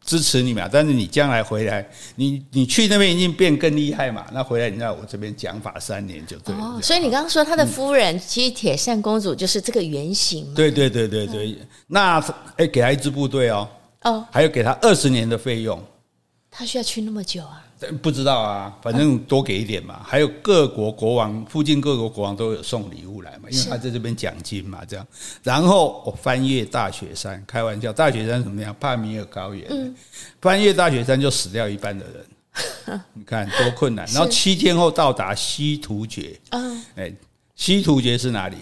[0.05, 6.61] 支持你嘛，但是你将来回来，你你去那边已经变更厉害嘛，那回来你在我这边讲法三年就对了。
[6.61, 10.53] 哦，所以你刚刚说他的夫人，其实铁扇公主就是这个原型嘛。
[10.55, 11.57] 对对对对对，
[11.87, 12.23] 那
[12.57, 13.69] 哎，给他一支部队哦，
[14.03, 15.83] 哦，还有给他二十年的费用，
[16.51, 17.65] 他需要去那么久啊？
[18.03, 20.03] 不知道啊，反正多给一点嘛。
[20.05, 25.07] 还有各国国王，附近各国国王都有送礼物来嘛，因为他在这边奖金嘛，这样。
[25.43, 28.75] 然后我翻越大雪山，开玩笑，大雪山怎么样？
[28.79, 29.95] 帕米尔高原，嗯、
[30.41, 34.07] 翻越大雪山就死掉一半的人， 你看多困难。
[34.09, 37.13] 然后七天后到达西突厥，嗯，哎，
[37.55, 38.57] 西突厥是哪里？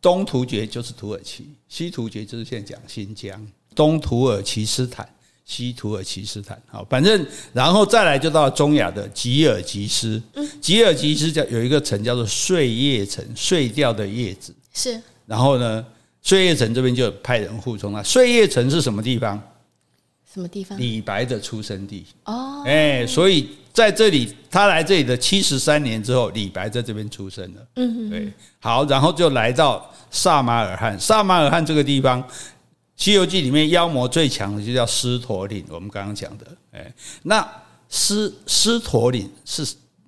[0.00, 5.08] 东突厥就是土耳其，西突厥就是现在讲新疆，东土耳其斯坦。
[5.44, 10.22] 西土耳其斯坦，好，反正然后再来就到中亚的吉尔吉斯，
[10.60, 14.98] 吉尔吉斯叫有一个城叫做碎叶城，碎掉的叶子是。
[15.26, 15.84] 然后呢，
[16.22, 18.02] 碎叶城这边就派人护送他。
[18.02, 19.40] 碎叶城是什么地方？
[20.32, 20.78] 什么地方？
[20.78, 27.66] 李白的出生地哦，哎，所以在这里，他来这里的七十三年之后，李白在这边出生了。
[27.76, 30.98] 嗯，对，好，然后就来到萨马尔罕。
[30.98, 32.22] 萨马尔罕这个地方。
[33.02, 37.44] 《西游记》里面妖魔最强的就叫狮驼岭，我们刚刚讲的，哎，那
[37.88, 39.66] 狮狮驼岭是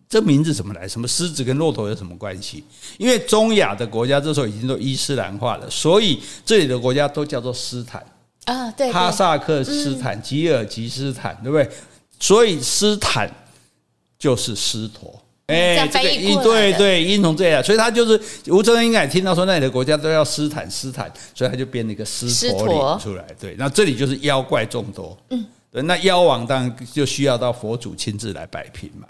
[0.09, 0.87] 这名字怎么来？
[0.87, 2.62] 什么狮子跟骆驼有什么关系？
[2.96, 8.00] 因为中亚的国家这时候已经都伊斯兰化了，所以这里的国家都叫做斯坦
[8.44, 11.68] 啊，对，哈萨克斯坦、吉尔吉斯坦，对不对？
[12.20, 13.28] 所以斯坦
[14.16, 15.20] 就是狮驼。
[15.46, 23.26] 哎，这个一对对，音从这样，所以他就是吴承恩应该也听到说那里的国家都要斯坦斯坦，所以他就编了一个狮驼岭出来。
[23.38, 29.07] 对，那这里就是妖怪众多，嗯，对，那妖王当然就需要到佛祖亲自来摆平嘛。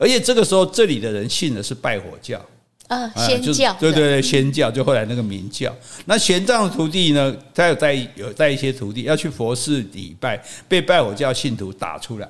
[0.00, 2.44] 而且这个时候这里的人信的是拜火教
[2.88, 5.72] 啊，仙教，对对对，仙教就后来那个明教。
[6.06, 12.28] 那玄奘的徒弟呢，他有带有带一些徒弟要去佛寺礼拜，被拜火教信徒打出来。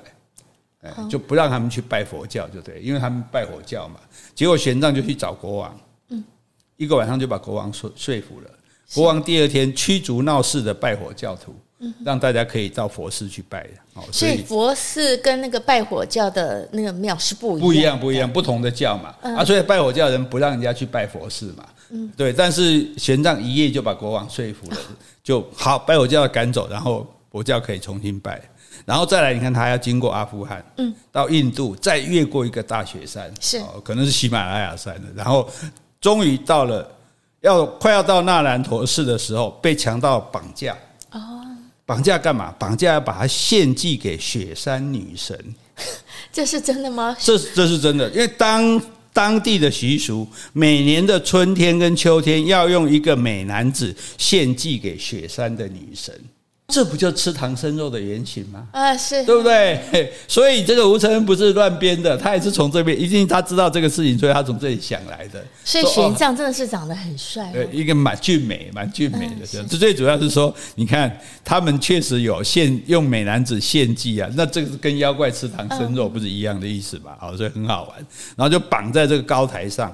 [1.09, 3.99] 就不让他们去拜佛教，就对，因为他们拜火教嘛。
[4.35, 6.23] 结果玄奘就去找国王，嗯，
[6.77, 8.49] 一个晚上就把国王说说服了。
[8.93, 11.53] 国王第二天驱逐闹事的拜火教徒，
[12.05, 13.69] 让大家可以到佛寺去拜的。
[13.95, 19.13] 哦，所以佛寺跟那个拜火教的那个庙是不一样，不一样，不一样，不同的教嘛。
[19.21, 21.65] 啊，所以拜火教的人不让人家去拜佛寺嘛。
[21.89, 22.31] 嗯，对。
[22.31, 24.77] 但是玄奘一夜就把国王说服了，
[25.21, 28.41] 就好，拜火教赶走，然后佛教可以重新拜。
[28.87, 35.45] 然后再来，你看他要经过阿富汗，嗯，到印度，再越过一个大雪山，是，可能是喜马拉雅山的，然后
[35.99, 36.89] 终于到了
[37.41, 40.73] 要快要到纳兰陀寺的时候，被强盗绑架，
[41.11, 41.19] 哦，
[41.85, 42.55] 绑架干嘛？
[42.57, 45.37] 绑架要把它献祭给雪山女神，
[46.31, 47.13] 这是真的吗？
[47.19, 56.17] 这这是真的，因为当当地的习俗，每年的春天跟秋天要用一个美男子献祭给雪山的女神。
[56.73, 58.67] 这不就吃唐僧肉的原型吗？
[58.73, 59.79] 啊，是对不对？
[60.27, 65.41] 所以这个吴承恩不是乱编的，他也是从这边，一定他知道这个事情，所以他从这里想来的。
[65.63, 69.67] 所以玄奘真的是长得很帅，哦，对，一个蛮俊美、蛮俊美的这样。
[69.67, 77.13] 这最主要是说，你看他们确实有献用美男子献祭啊，那这个是跟妖怪吃唐僧肉不是一样的意思嘛？
[77.17, 78.05] 好，所以很好玩。
[78.35, 79.89] 然后就绑在这个高台上。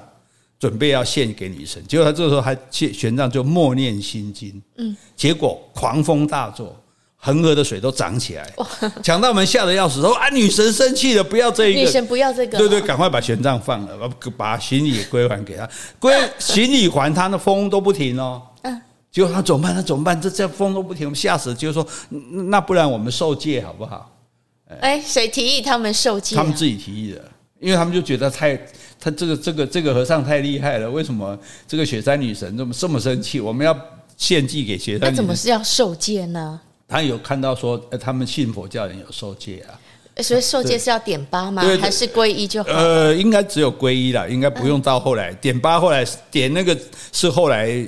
[0.64, 6.74] 准备要献给女神，结果他这个时候还玄奘就默念心经，嗯，结果狂风大作，
[7.16, 8.50] 恒河的水都涨起来，
[9.02, 18.80] 强盗们吓得要死，说啊，女神生气了，不要这一个，女神不要这个，对对，赶快把玄奘放了，把把行李也归还给他，归 行李还他，那风都不停哦，嗯，
[19.12, 19.74] 结果他怎么办？
[19.74, 20.18] 他怎么办？
[20.18, 21.86] 这这风都不停，我们吓死了，就是说，
[22.48, 24.10] 那不然我们受戒好不好？
[24.80, 25.60] 哎，谁提议？
[25.60, 26.34] 他们受戒？
[26.34, 27.30] 他们自己提议的，
[27.64, 28.58] 因为他们就觉得太。
[29.00, 33.38] 他这个这个这个和尚太厉害了，为什么这个雪山女神这么这么生气？
[33.38, 33.78] 我们要
[34.16, 35.12] 献祭给雪山女神。
[35.12, 36.58] 那怎么是要受戒呢？
[36.88, 39.76] 他有看到说，他们信佛教人有受戒啊，
[40.22, 41.62] 所以受戒是要点八吗？
[41.78, 42.70] 还是皈依就好？
[42.70, 45.78] 呃，应该只有皈依了，应该不用到后来点八。
[45.78, 46.74] 后来点那个
[47.12, 47.86] 是后来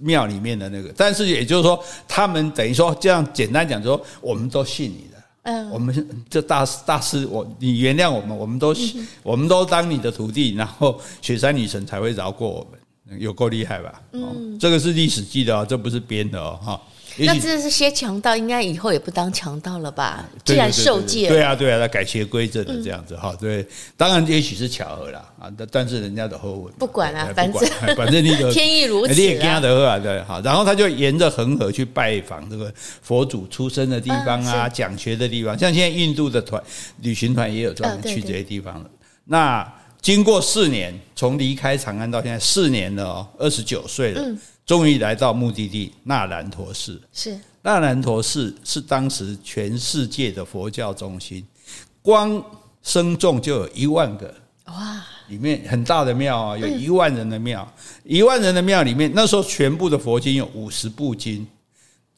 [0.00, 5.17] 庙里面的那个，但是也就是说，他们等于说这样简单讲说，我们都信你的。
[5.48, 8.74] 嗯，我们这大师大师，我你原谅我们，我们都
[9.22, 14.02] 我们都当你的徒弟，然后雪山女神才会饶过我们，有够厉害吧？
[14.12, 16.78] 嗯，这个是历史记的哦，这不是编的哦，哈。
[17.26, 20.24] 那这是些强盗，应该以后也不当强盗了吧？
[20.44, 23.34] 既然受戒，对啊，对啊，他改邪归正的这样子哈。
[23.40, 27.60] 对，当然也许是巧合啦啊，但但是人家的后文不管啊，反正
[27.96, 30.40] 反正你 天意如此，你也跟他的啊，对好。
[30.42, 36.62] 然后他就沿着恒河去拜访这个佛祖出生的地方啊，讲学的地方，像现在印度的团
[37.02, 38.90] 旅行团也有专门去这些地方的。
[39.24, 39.66] 那
[40.00, 44.22] 经过四年，从离开长安到现在四年了哦，二十九岁了。
[44.68, 47.00] 终于来到目的地那兰陀寺。
[47.10, 51.42] 是那兰陀寺是当时全世界的佛教中心，
[52.02, 52.42] 光
[52.82, 54.32] 僧众就有一万个
[54.66, 55.02] 哇！
[55.28, 57.66] 里面很大的庙啊，有一万人的庙，
[58.04, 61.46] 一万人的庙里面，那时候全部的佛经有五十部经，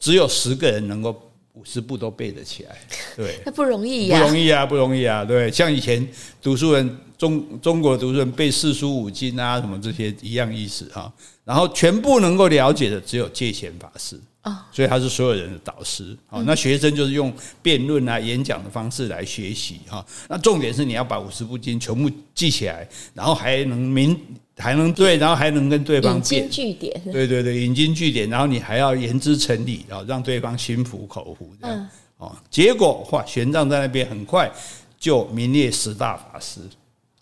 [0.00, 2.76] 只有十个人能够五十部都背得起来。
[3.16, 5.24] 对， 那不容易呀，不容易啊，不容易啊。
[5.24, 6.04] 对，像以前
[6.42, 11.12] 读书人中中国读书人背四书五经啊，什么这些一样意思啊。
[11.50, 16.16] 然后全部能够了解的只有戒贤法师啊，所以他是所有人的导师。
[16.28, 20.06] 好，那学生就是用辩论啊、演讲的方式来学习哈。
[20.28, 24.16] 那重点是你要把五十部经全部记起来，然后还能明
[24.56, 27.02] 还能对，然后还能跟对方引经据典。
[27.10, 31.88] 对对对，引经据典，然后你还要言之成理啊，让对方心服口服这样。
[32.18, 34.48] 哦，结果哇，玄奘在那边很快
[35.00, 36.60] 就名列十大法师。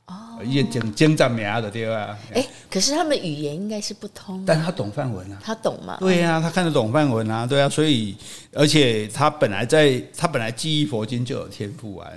[0.09, 2.19] 哦，也讲经藏名的对吧？
[2.33, 5.99] 哎，可是他们语言应该是不通，但他懂梵文啊，他懂嘛？
[6.01, 8.17] 对啊，他看得懂梵文啊，对啊，所以
[8.55, 12.09] 而且他本来在他本来记忆佛经就有天赋啊，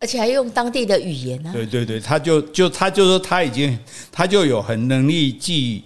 [0.00, 1.52] 而且还用当地的语言呢、啊。
[1.52, 3.78] 对对对，他就就他就说他已经
[4.10, 5.84] 他就有很能力记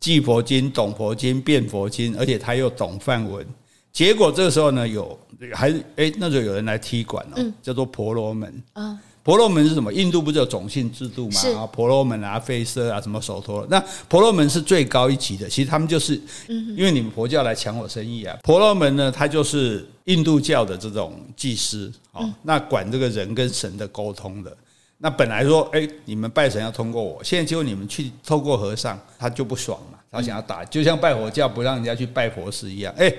[0.00, 3.46] 记佛经、懂佛经、辩佛经，而且他又懂梵文。
[3.92, 5.18] 结果这个时候呢，有
[5.52, 8.98] 还哎那时候有人来踢馆哦，嗯、叫做婆罗门啊。
[9.28, 9.92] 婆罗门是什么？
[9.92, 11.40] 印度不是有种姓制度吗？
[11.54, 13.66] 啊，婆罗门啊，吠舍啊，什么首陀？
[13.68, 15.46] 那婆罗门是最高一级的。
[15.46, 18.34] 其实他们就是，因为你们佛教来抢我生意啊。
[18.42, 24.56] 婆罗门呢，他就是印度教的这种祭司，哦，那管这个人跟神的沟通的。
[24.96, 32.94] 那本来说，哎，你们拜神要通过我，现在结果你们去透过和尚，他就不爽嘛，他想要打，就像拜佛教不让人家去拜佛寺一样。
[32.96, 33.12] 哎，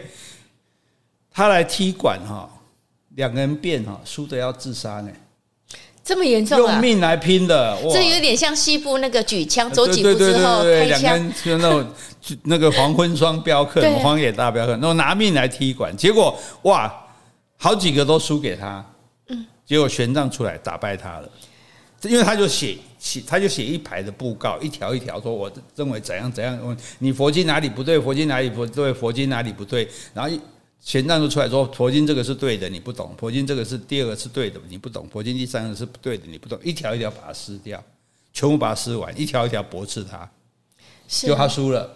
[1.29, 2.49] 他来踢馆哈，
[3.09, 5.11] 两个人辩哈，输的要自杀呢。
[6.03, 6.73] 这么严重啊！
[6.73, 7.93] 用命来拼的，哇！
[7.93, 11.87] 这有点像西部那个举枪走几步之后开枪，就那种
[12.43, 16.91] 那个黄昏双镖客，荒野大镖客，那种拿命来踢馆，结果哇，
[17.57, 18.83] 好几个都输给他。
[19.27, 21.29] 嗯，结果玄奘出来打败他了，
[22.03, 30.35] 因为他就写写，他就写一排的布告，一条一条说，我认为怎样怎样，你佛经哪里不对，佛经哪里不对，佛经哪里不对，然后
[30.81, 30.85] 一。
[30.85, 36.57] 玄奘就出来说：“佛经这个是对的，你不懂；佛经这个是第二个是对的，你不懂；佛经第三个是不对的，你不懂。
[36.63, 37.83] 一条一条把它撕掉，
[38.33, 40.29] 全部把它撕完，一条一条驳斥他，
[41.07, 41.89] 就他输了。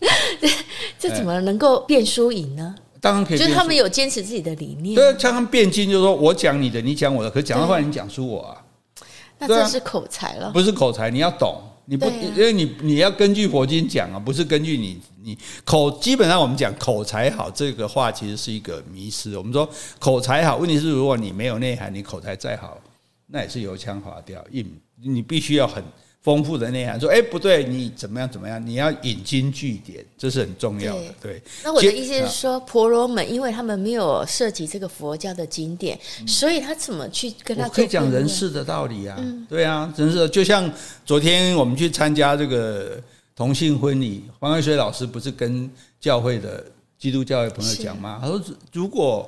[0.98, 2.74] 这怎么能够辩输赢呢？
[3.00, 4.94] 当然可以，就是他们有坚持自己的理念。
[4.94, 8.64] 对，像他们辩经，就是说我讲你的，你讲我的，可讲的话你讲输我啊。
[9.38, 15.90] 那这是口才了，不是口才，你要懂。”你不，因为你你要根据佛经讲啊，不是根据你你口。
[15.98, 19.38] 基本上我们讲口才好这个话，其实是一个迷失。
[19.38, 19.66] 我们说
[19.98, 22.78] 口才好，问题是如果你没有内涵，你口才再好，
[23.28, 24.44] 那也是油腔滑调。
[24.50, 24.70] 硬，
[25.02, 25.82] 你必须要很。
[26.28, 28.64] 丰富的内涵，说哎不对，你怎么样怎么样？
[28.66, 31.04] 你要引经据典，这是很重要的。
[31.22, 39.16] 对，对，那我的意思是说，婆罗门因为他们没有涉及这个佛教的经典，嗯、所以他怎么去跟他可以讲人事的道理啊？
[39.18, 40.70] 嗯、对啊，人事就像
[41.06, 43.00] 昨天我们去参加这个
[43.34, 46.62] 同性婚礼，黄爱水老师不是跟教会的
[46.98, 48.18] 基督教会朋友讲吗？
[48.20, 48.38] 他说
[48.70, 49.26] 如果。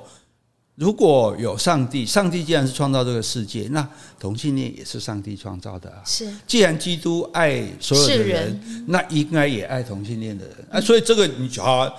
[0.81, 3.87] 如果有上帝，上帝既然是创造这个世界，那
[4.19, 6.01] 同性恋也是上帝创造的啊。
[6.03, 10.55] 是，既然基督爱所有的人，人那应该也爱同性恋的人。
[10.71, 11.93] 啊，所以这个你好啊，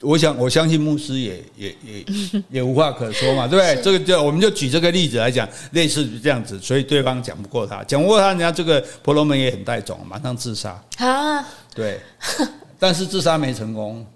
[0.00, 3.82] 我想我相信牧师也也也 也无话可说嘛，对不对？
[3.84, 11.46] 这个就我们就举这个例子来讲，类似这样子，所以对方讲不过他，讲不过他，人家这个婆罗门也很带种，马上自杀啊。
[11.74, 12.00] 对，
[12.78, 14.06] 但是自杀没成功。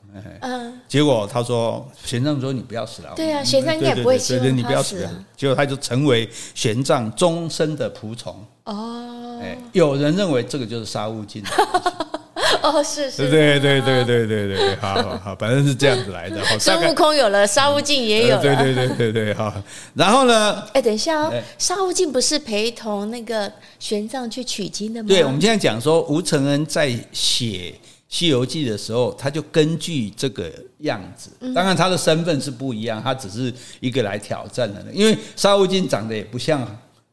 [0.40, 3.12] 嗯，结果他说玄奘说，你不要死了。
[3.16, 4.38] 对啊，玄奘应该也不会死。
[4.38, 5.10] 对，你不要死了。
[5.36, 8.32] 结果他就成为玄奘终身的仆从。
[8.64, 11.42] 哦，哎，有人认为这个就是沙悟净。
[12.62, 13.28] 哦，是是。
[13.28, 16.40] 对对对对对对，好好好，反正是这样子来的。
[16.58, 18.42] 孙悟空有了，沙悟净也有了。
[18.42, 19.52] 对对对对对，好。
[19.94, 20.62] 然后呢？
[20.72, 25.08] 哎，等一下哦，沙悟净不是陪同那个玄奘去取经的吗？
[25.08, 27.74] 对，我们现在讲说吴承恩在写。
[28.14, 30.48] 《西游记》的时候，他就根据这个
[30.78, 34.84] 样子，当然他的身份是不一样，他只是一个来挑战的。
[34.92, 36.64] 因为沙悟净长得也不像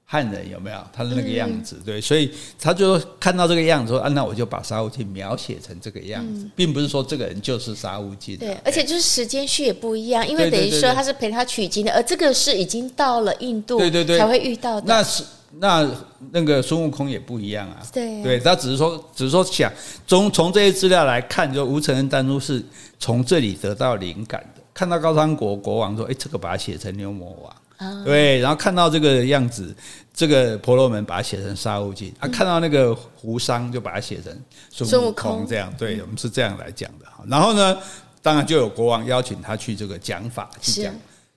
[0.06, 0.78] 汉人，有没有？
[0.94, 8.38] 他的那个样子，对，所以他就看到这个样子说，啊，那我就把沙悟净描写成这个样子，并不是说这个人就是沙悟净。
[8.38, 14.86] 对，而且就是时间序也不一样，因为等于说他是陪他取经的，而这个是已经到了印度，对对对，才会遇到的。
[14.86, 15.24] 那是。
[15.60, 15.90] 那
[16.32, 19.72] 那个孙悟空也不一样啊，对，对他只是说，只是说想
[20.08, 22.64] 从从这些资料来看，就吴承恩当初是
[23.00, 24.62] 从这里得到灵感的。
[24.74, 29.76] 看到高昌国国王说：“哎，这个把它写成牛魔王，对。”然后看到这个样子，
[30.14, 34.34] 这个婆罗门把它写成沙悟净，啊，看到那个胡商就把它写成
[34.72, 35.72] 孙悟空，这样。
[35.78, 37.06] 对，我们是这样来讲的。
[37.28, 37.78] 然后呢，
[38.22, 40.94] 当然就有国王邀请他去这个讲法去讲。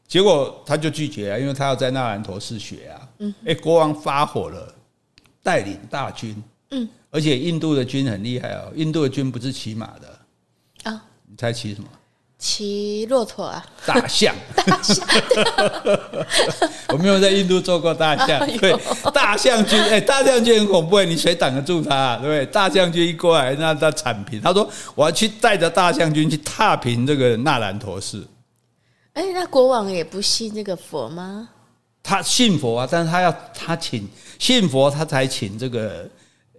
[0.06, 3.08] 结果他就拒绝啊，因为他要在纳兰陀寺学啊。
[3.18, 4.74] 嗯，哎，国王发火了，
[5.42, 6.40] 带领大军。
[6.70, 11.88] 嗯，而且印度的军很厉害哦，印度的军不是骑马的啊，你猜骑什么？
[12.36, 13.64] 骑骆驼啊？
[13.86, 14.34] 大象。
[14.66, 15.06] 大象。
[16.92, 18.46] 我没有在印度做过大象。
[18.58, 18.76] 对，
[19.14, 22.16] 大象军，哎，大象军很恐怖，你谁挡得住他？
[22.18, 22.44] 对不对？
[22.52, 24.38] 大象军一过来，那他铲平。
[24.40, 28.26] 他说：“我要去带着大象军去踏平这个纳兰陀寺。”
[29.14, 31.48] 哎，那国王也不信这个佛吗？
[32.02, 34.06] 他信佛啊，但是他要他请
[34.38, 36.06] 信佛，他才请这个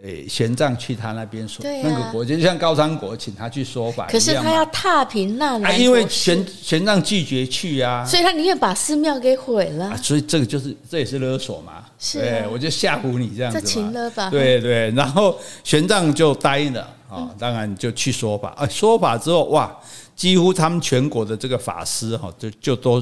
[0.01, 19.75] 诶，玄奘去他那边说，啊、那个国就像高昌国请他去说法，可是他要踏平那南、啊，因为玄玄奘拒绝去啊，所以他宁愿把寺庙给毁了、啊，所以这个就是这也是勒索嘛，是、我就吓唬你这样子嘛，这情勒吧，对对，然后玄奘就答应了啊、哦，当然就去说法，啊，说法之后哇，
[20.15, 23.01] 几乎他们全国的这个法师哈，就就都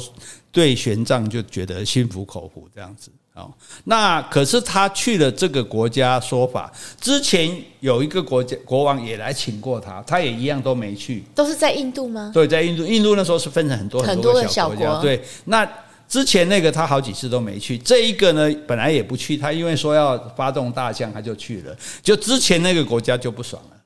[0.51, 3.11] 对玄奘就觉得心服口服这样子。
[3.33, 3.49] 啊，
[3.85, 11.23] 那可是他去了这个国家说法之前，有一个国家国王也来请过他，他也一样都没去。
[11.33, 12.29] 都是在印度吗？
[12.31, 12.85] 对，在印度。
[12.85, 15.01] 印度那时候是分成很多很多个小国家。
[15.01, 15.67] 对，那
[16.07, 21.75] 之前那个他好几次都没去，这一个呢本来也不去，他因为说要发动大象，他就去了。
[22.03, 23.77] 就之前那个国家就不爽了。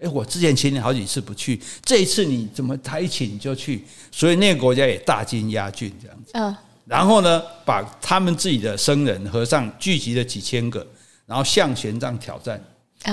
[0.00, 3.84] 嗯，哎，我之前请你好几次不去，这一次你怎么他一请你就去？
[4.10, 6.32] 所以那个国家也大惊压境这样子。
[6.34, 6.56] 嗯。
[6.86, 10.84] 然后呢，把他们自己的僧人和尚聚集了几千个，
[11.24, 12.60] 然后向玄奘挑战，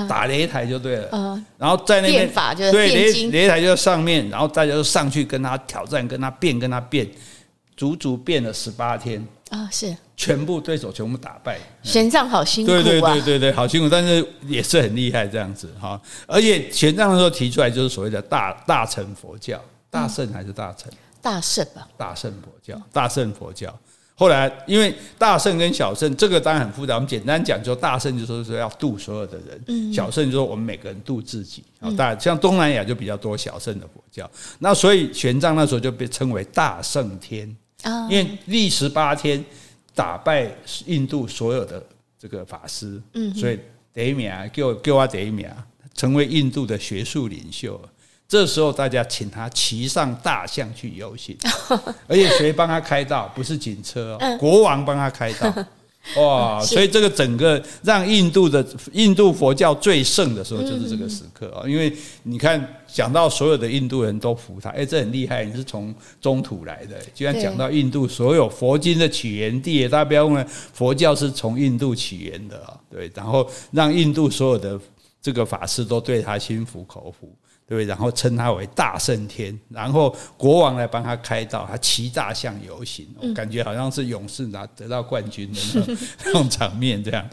[0.09, 1.09] 打擂台就对了。
[1.11, 2.27] 嗯然后在那边
[2.71, 7.07] 对擂擂台就在上面，然后大家都上去跟他挑战，跟他辩，跟他辩，
[7.75, 9.69] 足足辩了十八天啊！
[9.71, 11.59] 是全部对手全部打败。
[11.83, 12.81] 玄奘好辛苦啊！
[12.81, 15.99] 对对对对对，好辛苦，但是也是很厉害这样子哈。
[16.25, 20.91] 而且玄奘的时候提出来就是所谓的大大乘佛教，大圣还是大乘？
[21.21, 23.73] 大圣吧，大圣佛教，大圣佛教。
[24.19, 26.95] 后来因为大圣跟小圣，这个当然很复杂。
[26.95, 31.63] 我们简单讲，就大圣就说是要度所有的人，小圣就说我们每个人度自己。
[31.79, 34.27] 啊，大像东南亚就比较多小圣的佛教。
[34.57, 39.43] 那所以玄奘那时候就被称为大圣天啊，因为历时八天
[39.93, 40.49] 打败
[40.85, 41.83] 印度所有的
[42.17, 43.59] 这个法师，嗯，所以
[43.93, 45.49] 第一名叫叫他第一名，
[45.93, 47.79] 成为印度的学术领袖。
[48.27, 51.37] 这时候大家请他骑上大象去游行，
[52.07, 53.31] 而且谁帮他开道？
[53.33, 55.53] 不是警车哦，国王帮他开道。
[56.15, 56.59] 哇！
[56.65, 61.67] 所以这个整个让印度的印度佛教最盛的时候就是这个时刻啊！
[61.67, 61.93] 因为
[62.23, 65.43] 你看，讲到所有的印度人都服他，哎，这很厉害！
[65.43, 72.79] 你是从中土来的，居然讲到印度所有佛经的起源地，大家不要忘了，佛教是从印度起源的啊！
[72.89, 74.79] 对，然后让印度所有的
[75.21, 77.29] 这个法师都对他心服口服。
[77.67, 87.29] 对，然后称他为大圣天，然后国王来帮他开道，他骑大象游行，我感觉好像是勇士拿得到冠军的那种 那种场面这样，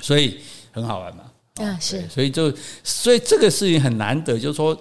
[0.00, 0.40] 所以
[0.72, 1.30] 很好玩嘛。
[1.62, 2.52] 啊，是，所以就
[2.82, 4.76] 所以这个事情很难得，就是说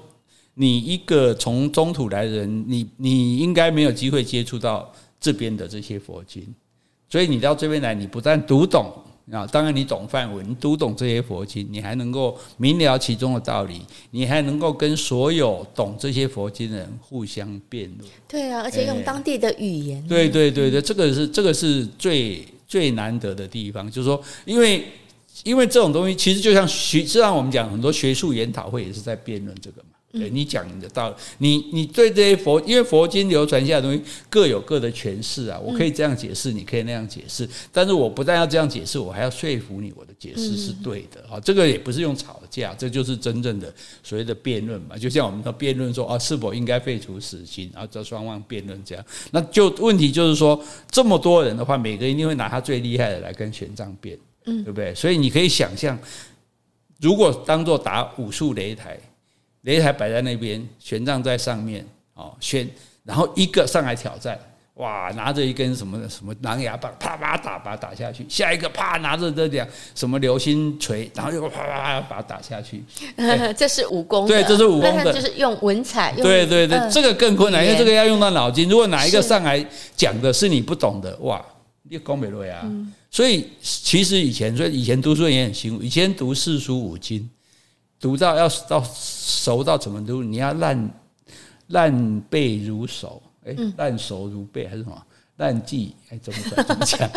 [0.55, 6.51] 你一个从中土来的人，你你应该没有机会接触到这边的这些佛经，
[7.07, 8.91] 所以你到这边来，你不但读懂。
[9.31, 18.09] 啊，当然你懂范文，你读懂这些佛经，你还能够明了其中的道理，你还能够跟所有懂这些佛经的人互相辩论。
[18.27, 20.01] 对啊，而且用当地的语言。
[20.01, 24.83] 欸、对对对对，这个是这个是最最难得的地方，就是说，因为
[25.43, 29.89] 因为这种东西，其实就像学，就像我们讲很多学术研讨会也是在辩论这个嘛。
[30.13, 54.93] 对，你讲你的道理，你你对这些佛，因为佛经流传下来的东西各有各的诠释啊，我可以这样解释，你可以那样解释，但是我不但要这样解释，我还要说服你我的解释是对的啊，这个也不是用吵架，这就是真正的所谓的辩论嘛，就像我们说辩论说啊，是否应该废除死刑，然后这双方辩论这样，那就问题就是说这么多人的话，每个人一定会拿他最厉害的来跟玄奘辩，嗯，对不对？
[54.93, 55.97] 所以你可以想象，
[57.01, 58.99] 如果当做打武术擂台。
[59.65, 61.85] 擂台摆在那边，玄奘在上面
[62.15, 62.67] 哦，宣，
[63.03, 64.37] 然后一个上来挑战，
[64.75, 68.25] 哇，拿着一根什么什么狼牙棒，啪啪打，把它打下去。
[68.27, 72.83] 下一个啪拿着这两什么流星锤，然后又啪啪啪把它打下去。
[73.55, 76.13] 这是武功，对，这是武功的，就是用文采。
[76.17, 78.67] 对对对，这个更困难，因为这个要用到脑筋。
[78.67, 81.43] 如果哪一个上来讲的是你不懂的，哇，
[81.83, 82.69] 你讲不对啊。
[83.09, 87.29] 所以其实以前，所以以前读书也很辛苦，以前读四书五经。
[88.03, 90.21] 读到要到熟到怎么读？
[90.21, 90.91] 你要烂
[91.67, 95.01] 烂背如熟，哎，烂熟如背还是什么？
[95.37, 96.65] 烂记哎，怎么讲？
[96.65, 97.09] 怎么讲？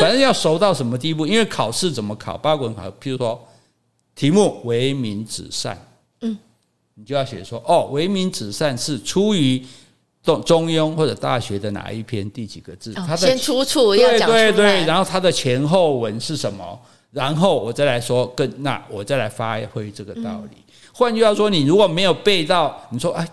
[0.00, 1.26] 反正要熟到什么地步？
[1.26, 2.38] 因为考试怎么考？
[2.38, 3.38] 八股文考，譬如说
[4.14, 5.78] 题目“唯名止善”，
[6.22, 6.38] 嗯，
[6.94, 9.62] 你就要写说哦，“唯名止善”是出于
[10.22, 12.94] 中中庸或者大学的哪一篇第几个字？
[12.94, 16.80] 它的先出处要讲对对对，然后它的前后文是什么？
[17.10, 20.58] 然后我再来说，更那我再来发挥这个道理。
[20.92, 23.26] 换句话说，你如果没有背到，你说哎，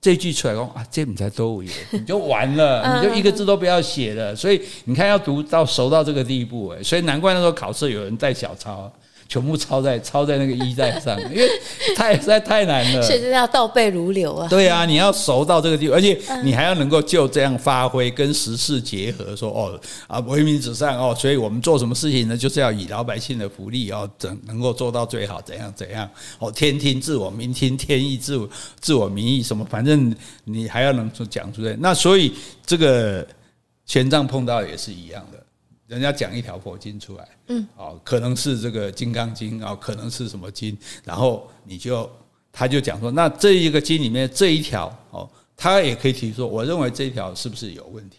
[0.00, 4.34] 这句出来哦啊，这不才多余，你就完了， 你就一个字都不要写了。
[4.34, 8.90] 所以你看，要读到熟到这个地步，哎，所以难怪那时候考试有人带小抄，
[9.28, 11.48] 全部抄在抄在那个衣带上，因为
[11.96, 13.02] 太实在太难了。
[13.06, 14.48] 所以这要倒背如流啊。
[14.48, 26.08] 对啊，你要熟到这个地步，而且你还要能够就这样发挥，跟时事结合，说哦啊，为民至上哦，所以我们做什么事情呢，就是要以老百姓的福利哦，怎能够做到最好，怎样怎样
[26.38, 28.48] 哦，天听自我，民听天意，自我
[28.80, 30.14] 自我民意什么，反正
[30.44, 31.76] 你还要能讲出来。
[31.80, 32.32] 那所以
[32.64, 33.26] 这个
[33.86, 35.35] 玄奘碰到也是一样的。
[35.86, 42.10] 人家讲一条佛经出来，嗯，哦，可能是这个《金刚经》哦，可能是什么经，然后你就
[42.50, 48.16] 他就讲说，那这一个经里面这一条哦，他也可以提出，我认为这一条是不是有问题？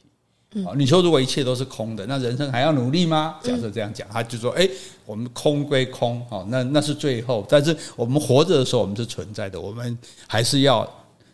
[0.53, 3.36] 嗯，你说如果一切都是空的，那人生还要努力吗？
[3.43, 4.68] 假设这样讲，他就说，哎，
[5.05, 10.89] 我们空归空，哦，那那是最后，但是我们活着的时候，我们是存在的，我们还是要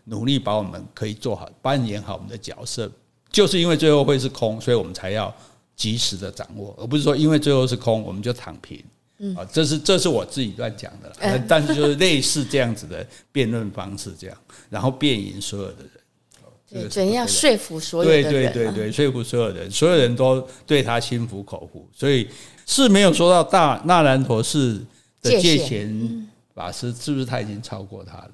[0.06, 2.92] 努力把我们可以做好，扮演好我们的角色，
[3.32, 5.32] 就是因为最后会是空，所以我们才要。
[5.76, 8.84] 及时的掌握，而不是说因为最后是空，我们就躺平。
[9.20, 14.38] 嗯，啊，这是这是我自己乱讲的，嗯， 但是就是类似这样子的辩论方式，这样，
[14.70, 15.90] 然后辩赢所有的人。
[16.70, 18.32] 对，怎样说服所有的人？
[18.32, 22.28] 对对对对，说服所有人，所有人都对他心服口服，所以
[22.66, 24.84] 是没有说到大纳兰陀寺
[25.22, 28.32] 的戒贤法师是不是他已经超过他了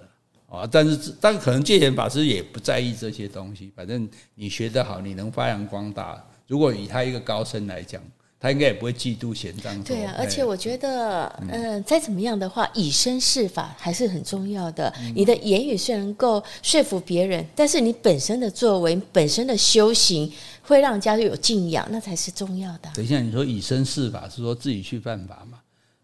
[0.47, 0.65] 啊？
[0.71, 6.25] 但是但可能戒贤法师也不在意这些东西，反正你学得好，你能发扬光大。
[6.49, 8.01] 如果以他一个高僧来讲，
[8.39, 9.83] 他应该也不会嫉妒玄奘。
[9.83, 14.91] 对啊，而且我觉得，嗯、呃，再怎么样的话，以身试法还是很重要的。
[14.99, 20.31] 嗯、你的言语虽然能够说服别人，但是你本身的作为、本身的修行，
[20.63, 22.89] 会让人家有敬仰，那才是重要的。
[22.95, 25.59] 等一下，你说以身试法是说自己去犯法吗？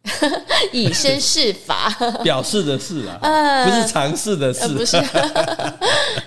[0.71, 1.89] 以身试法，
[2.23, 3.19] 表示的是啊，
[3.65, 5.01] 不是尝试的事，不是。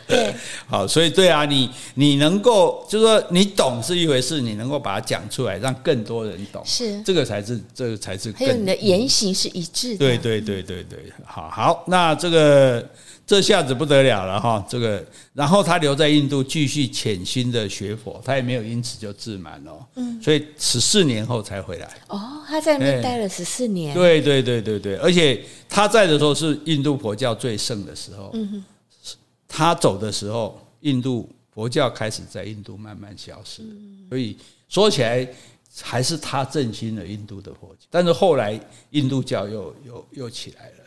[0.06, 0.34] 对，
[0.66, 8.32] 好，所以对啊，你你能够，就是说你懂是一回事，你能够把它讲出来，让更多人懂，是这个才是，这个才是。
[8.32, 12.84] 还有你的言行是一致的，对对对对对，好好，那这个。
[13.28, 15.04] 这下子不得了了哈，这个，
[15.34, 21.86] 然后他留在印度继续潜心的学佛，他也没有因此就自满哦，嗯，所以十四年后才回来。
[22.06, 23.92] 哦，他在那边待了十四年。
[23.94, 28.64] 对对对对对，而且他在的时候是印度佛教最盛的时候，嗯哼，
[29.46, 33.60] 他走的时候，印度佛教开始在印度慢慢消失，
[34.08, 34.38] 所以
[34.70, 35.28] 说起来
[35.82, 38.58] 还是他振兴了印度的佛教，但是后来
[38.92, 40.77] 印度教又又又起来了。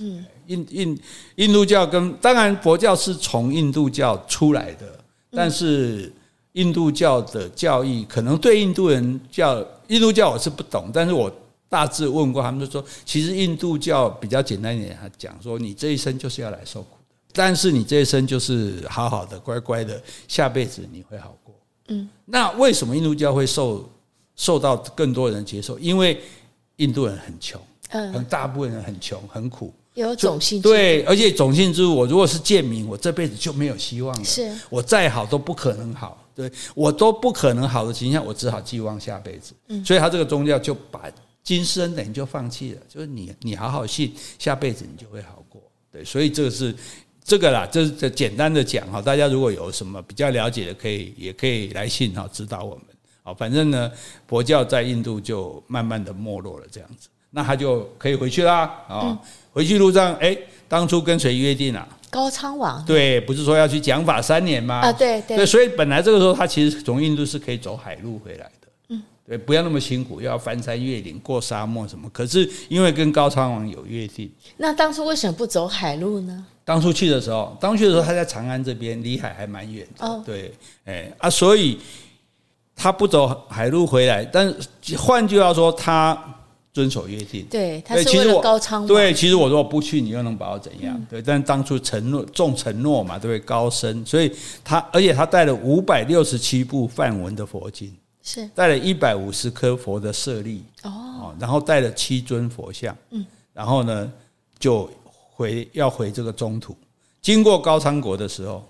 [0.00, 0.98] 嗯，印印
[1.36, 4.86] 印度教跟当然佛教是从印度教出来的，
[5.30, 6.10] 但是
[6.52, 11.30] 印度教的教义可能对印度人教印度教我是不懂，但是我
[11.68, 21.54] 大致问过他们，就说其实印度教比较简单一点，他讲说你这一生就是要来受苦的，但是你这一生就是好好的乖乖的，下辈子你会好过。
[21.88, 23.88] 嗯，那为什么印度教会受
[24.34, 25.78] 受到更多人接受？
[25.78, 26.18] 因为
[26.76, 29.72] 印度人很穷，嗯，大部分人很穷很苦。
[29.94, 34.24] 有种姓对，而且种姓之物，我如果是贱民，我这辈子就没有希望了。
[34.24, 39.52] 是我再好都不可能好，对我都不可能好的情况下，我只好寄望下辈子。
[39.68, 41.02] 嗯，所以他这个宗教就把
[41.42, 45.60] 今生等于就放弃了，就是你你好好信，下辈子你就会好过。
[45.92, 46.74] 对，所以这个是
[47.24, 49.02] 这个啦，这是简单的讲哈。
[49.02, 52.84] 大家如果有什么比较了解的，可以也可以来信哈，指导我们。
[53.22, 53.90] 好，反正呢，
[54.28, 59.00] 佛教在印度就慢慢的没落了，这样子，那他就可以回去啦啊。
[59.02, 59.18] 嗯
[59.52, 60.36] 回去路上，哎，
[60.68, 61.86] 当初跟谁约定啊？
[62.08, 62.84] 高昌王。
[62.84, 64.80] 对，不是说要去讲法三年吗？
[64.80, 65.36] 啊，对对。
[65.36, 68.68] 对，所以本来这个时候他其实从印度是可以走海路回来的。
[68.88, 72.10] 嗯，对，不要那么辛苦，要翻山越岭、过沙漠什么。
[72.10, 76.44] 可是因为跟高昌王有约定，那当初为什么不走海路呢？
[76.64, 80.06] 当初去的时候，当初去的时候他在长安这边，离海还蛮远的。
[80.06, 80.52] 哦，对，
[80.84, 81.78] 哎啊，所以
[82.74, 86.36] 他不走海路回来，但是换句话说，他。
[86.80, 88.86] 遵守约定，对，他是为了高昌。
[88.86, 90.96] 对，其实我如果不去，你又能把我怎样？
[90.96, 93.40] 嗯、对，但当初承诺重承诺嘛，对不对？
[93.46, 94.32] 高僧，所以
[94.64, 98.48] 他而且他带了五百六十七部梵文的佛经，是。
[98.54, 104.10] 带了一百五十颗佛的舍利哦，然后带了七尊佛像，嗯，然后呢
[104.58, 106.74] 就回要回这个中土，
[107.20, 108.64] 经过高昌国的时候，哇，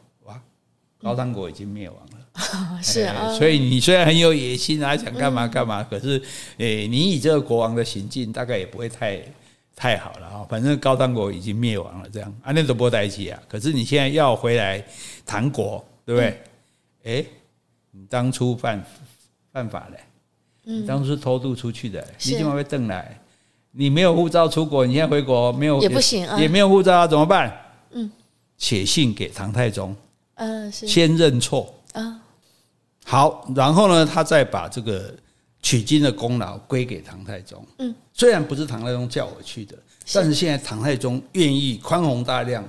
[1.02, 2.80] 高昌国已经灭亡了。
[2.82, 6.22] 是啊，所以你虽然很有野心啊，想干嘛干嘛，可是，
[6.58, 9.20] 诶，你以这个国王的行径，大概也不会太
[9.74, 10.46] 太好了啊。
[10.48, 12.32] 反正高昌国已经灭亡了，这样。
[12.42, 13.42] 啊，那都不待见啊。
[13.48, 14.82] 可是你现在要回来
[15.26, 16.42] 唐国，对不对？
[17.02, 17.26] 诶，
[17.90, 18.82] 你当初犯
[19.52, 19.98] 犯法嘞，
[20.64, 23.20] 你当初是偷渡出去的，你今晚被邓来，
[23.72, 27.52] 你没有护照出国，你现在回国没有也不行啊，也没有护照啊怎么办？
[27.90, 28.10] 嗯，
[28.56, 29.94] 写信给唐太宗，
[30.40, 31.74] 嗯，先认错。
[31.92, 32.18] 啊，
[33.04, 35.14] 好，然后呢，他再把这个
[35.62, 37.62] 取经的功劳归给唐太宗。
[37.78, 39.76] 嗯，虽然不是唐太宗叫我去的，
[40.14, 42.66] 但是现在唐太宗愿意宽宏大量，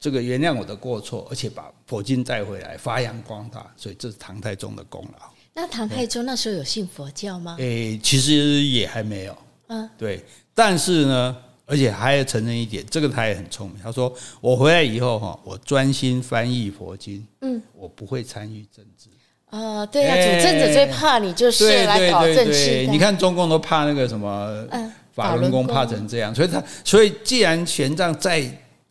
[0.00, 5.28] 这个原谅我的过错，而且把佛经带回来发扬光大，所以这是唐太宗的功劳。
[5.52, 7.56] 那唐太宗那时候有信佛教吗？
[7.58, 9.36] 诶，其实也还没有。
[9.66, 10.24] 嗯，对，
[10.54, 11.36] 但是呢。
[11.66, 13.76] 而且还要承认一点，这个他也很聪明。
[13.82, 19.08] 他说：“我回来以后哈，我专心翻译佛经，嗯，我不会参与政治。”
[19.50, 22.86] 啊，对呀，主政者最怕你就是来搞政治。
[22.88, 24.64] 你看中共都怕那个什么，
[25.12, 28.42] 法轮功怕成这样，所以他所以既然玄奘在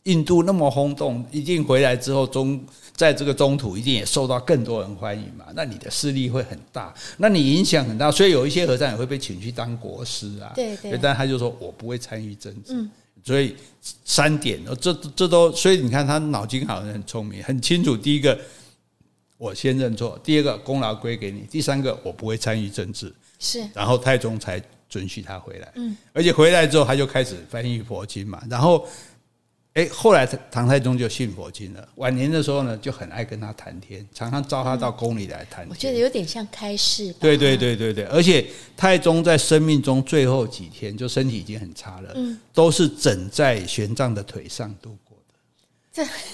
[0.04, 2.62] 印度那么轰动，一定回来之后中。
[2.96, 10.54] 在这个中途一定也受到更多人欢迎嘛，那你的势力会很大，那你影响很大，所以有一些和尚也会被请去当国师啊。
[10.56, 10.98] 对对。
[11.02, 12.90] 但他就说我不会参与政治，嗯，
[13.22, 13.54] 所以
[14.06, 17.98] 三点，这这都，所以你看他脑筋好像很聪明，很清楚。
[17.98, 18.40] 第一个，
[19.38, 23.14] 我先认错；第二个，功劳归给你；第三个，我不会参与政治。
[23.40, 23.62] 是。
[23.74, 28.88] 然后太宗才准许他回来，嗯，而且回来之后他就开始翻译佛经嘛，然后。
[29.76, 31.86] 哎，后来唐太宗就信佛经了。
[31.96, 35.70] 晚年的时候呢，就很爱跟他谈天，常常召他到宫里来谈天。
[35.70, 37.14] 我觉得有点像开示。
[37.20, 38.46] 对对对对对，而且
[38.78, 45.05] 太宗在生命中最后几天，就身体已经很差了，嗯，都是枕在玄奘的腿上度过。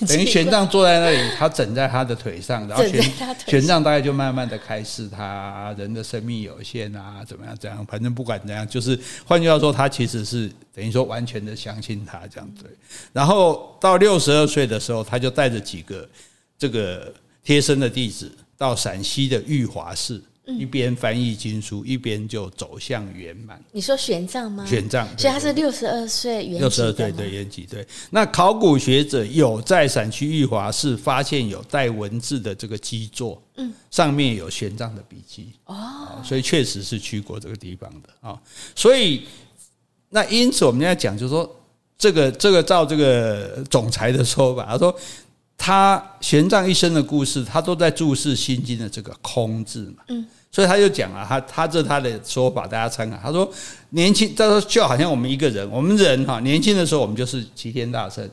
[0.08, 3.02] 等于玄奘坐在那里，他枕在他的腿上，然后玄
[3.46, 7.56] 玄奘大概就慢慢的开示他，人的生命有限啊，怎么样？
[7.58, 7.86] 怎样？
[7.86, 12.66] 反正不管怎样，就是换句话说，他其实是等于说完全的相信他这样子。
[13.14, 16.10] 然后到六十二岁的时候，他就带着几个
[16.58, 20.24] 这个贴身的弟子到陕西的玉华寺。
[20.46, 23.64] 一边翻译经书，一边就走向圆满。
[23.72, 24.66] 你说玄奘吗？
[24.66, 26.60] 玄奘，所以他是六十二岁圆寂。
[26.60, 27.88] 六十二岁对圆寂对。
[28.10, 38.42] 那考古学者有在陕西玉华寺发现有带文字的这个基座，嗯，上面有玄奘的笔记哦，所以确实是去过这个地方的啊。
[38.76, 39.28] 所以
[40.10, 41.50] 那因此我们要讲，就是说
[41.98, 44.94] 这个这个照这个总裁的说法，他说。
[45.64, 53.16] 他玄奘一生的故事，他都在注释《心经》的这个“空”字嘛，嗯，所以他就讲了，他他这他的说法，大家参考。
[53.22, 53.48] 他说，
[53.92, 58.28] 年轻，他说就好像我们一个人，我们人哈，年轻的时候我们就是齐天大圣，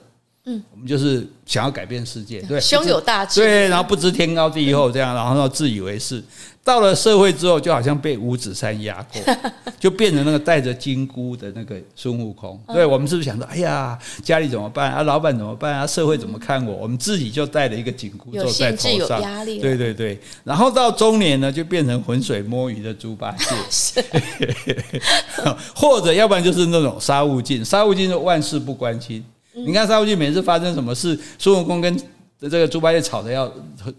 [0.51, 6.25] 嗯，我们就是想要改变世界，对，胸有大志，对，然后不知天高地厚这样，然后自以为是。
[6.65, 9.35] 到了社会之后，就好像被五指山压过，
[9.81, 12.61] 就变成那个带着金箍的那个孙悟空。
[12.75, 15.03] 对，我们是不是想说，哎呀，家里怎么办啊？
[15.03, 15.87] 老板怎么办啊？
[15.87, 16.75] 社会怎么看我？
[16.75, 20.21] 我们自己就带了一个紧箍咒在头上，对对对。
[20.45, 23.35] 然后到中年呢，就变成浑水摸鱼的猪八
[23.69, 24.05] 戒，
[25.75, 27.65] 或者要不然就是那种沙悟净。
[27.65, 29.25] 沙悟净是万事不关心。
[29.67, 31.97] 你看沙悟净每次发生什么事，孙悟空跟
[32.41, 33.53] 这个猪八戒吵得要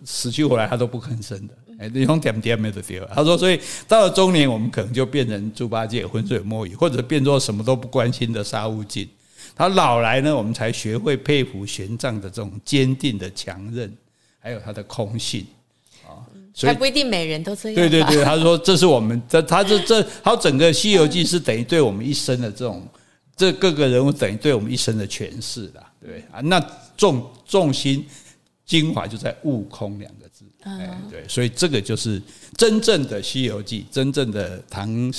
[0.05, 1.53] 死去活来，他都不吭声的。
[1.77, 3.05] 哎，你用点点没得丢。
[3.13, 9.07] 他说，所以到了中年，我们可能就变成猪八戒浑水摸鱼，或者变作什么都不关心的沙悟净。
[9.55, 13.91] 他老来呢，我们才学会佩服玄奘的这种坚定的强韧，
[14.39, 15.45] 还有他的空性
[16.05, 16.19] 啊。
[16.53, 17.75] 所以还不一定每人都这样。
[17.75, 22.85] 对对对，他说这是我们这他这这他整个《西游记》是等于对我们一生的这种
[23.39, 26.41] 这各个人物等于对我们一生的诠释的，对啊。
[26.41, 26.59] 那
[26.97, 28.05] 重重心
[28.65, 30.43] 精华就在悟空两个字。
[30.63, 32.21] 哎，对，所以这个就是
[32.57, 35.13] 真正的《西游记》，真正的唐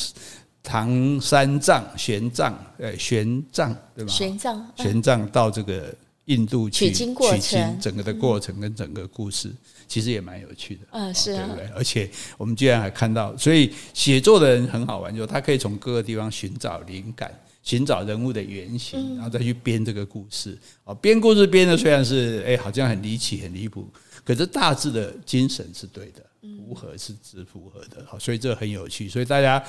[0.63, 4.13] 唐三藏玄奘，哎，玄奘对吧？
[4.13, 5.95] 玄奘，玄奘到这个
[6.27, 9.51] 印度去取经过程，整个的过程跟整个故事，
[9.89, 10.83] 其实也蛮有趣的。
[10.91, 11.67] 嗯，是，对不对？
[11.75, 17.33] 而且我们居然还看到，所以写作的人很好玩，就他可以从各个地方寻找灵感，
[17.63, 20.59] 寻找人物的原型，然后再去编这个故事。
[20.85, 23.89] 哦，编故事编的虽然是哎，好像很离奇、很离谱。
[24.25, 26.23] 可是大致的精神是对的，
[26.59, 29.09] 符合是只符合的，好，所以这很有趣。
[29.09, 29.59] 所以大家《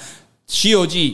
[0.46, 1.12] 西游记》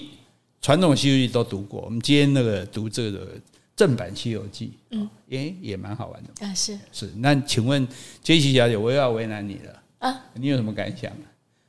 [0.59, 3.37] 传统《西游记》都读过，我们今天那个读这个
[3.75, 6.53] 正版《西游记》，嗯，也也蛮好玩的啊。
[6.53, 7.87] 是是，那请问
[8.23, 10.25] 杰西小姐，我又要为难你了啊？
[10.33, 11.11] 你有什么感想？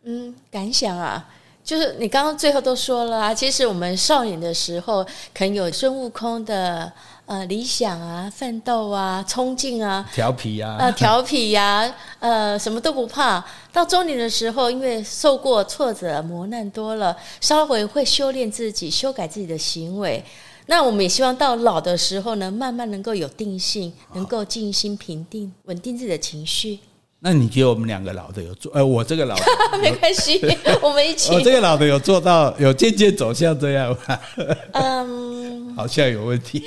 [0.05, 1.29] 嗯，感想啊，
[1.69, 5.05] 就是你刚刚最后都说了啊，其实我们少年的时候，
[5.35, 6.91] 可能有孙悟空的。
[7.27, 13.45] 呃，理想啊，奋斗啊，冲劲啊，调皮啊，呃，调皮呀、啊，呃，什么都不怕。
[13.71, 20.25] 到中年的时候，因为受过挫折、磨难多了，稍微会修炼自己，修改自己的行为。
[20.69, 26.79] 那我们也希望到老的时候呢，慢慢能够有定性，能够静心平定，稳定自己的情绪。
[27.21, 28.71] 那你觉得我们两个老的有做？
[28.73, 29.43] 呃，我这个老的
[29.83, 30.41] 没关系，
[30.81, 31.33] 我们一起。
[31.33, 34.21] 我这个老的有做到，有渐渐走向这样吗？
[34.75, 36.65] 嗯，好像有问题。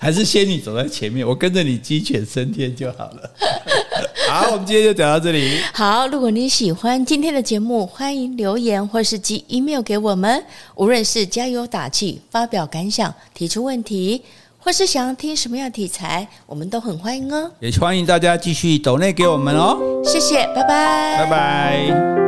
[0.00, 3.30] 还是仙女走在前面，我跟着你鸡犬升天就好了。
[4.28, 5.58] 好，我们今天就讲到这里。
[5.74, 10.44] 好，如果你喜欢今天的节目，欢迎留言或是寄 email 给我们。
[10.76, 14.22] 无论是加油打气、发表感想、提出问题，
[14.58, 17.50] 或是想要听什么样题材，我们都很欢迎哦。
[17.60, 19.78] 也欢迎大家继续抖内给我们哦。
[20.04, 22.27] 谢谢，拜拜，拜拜。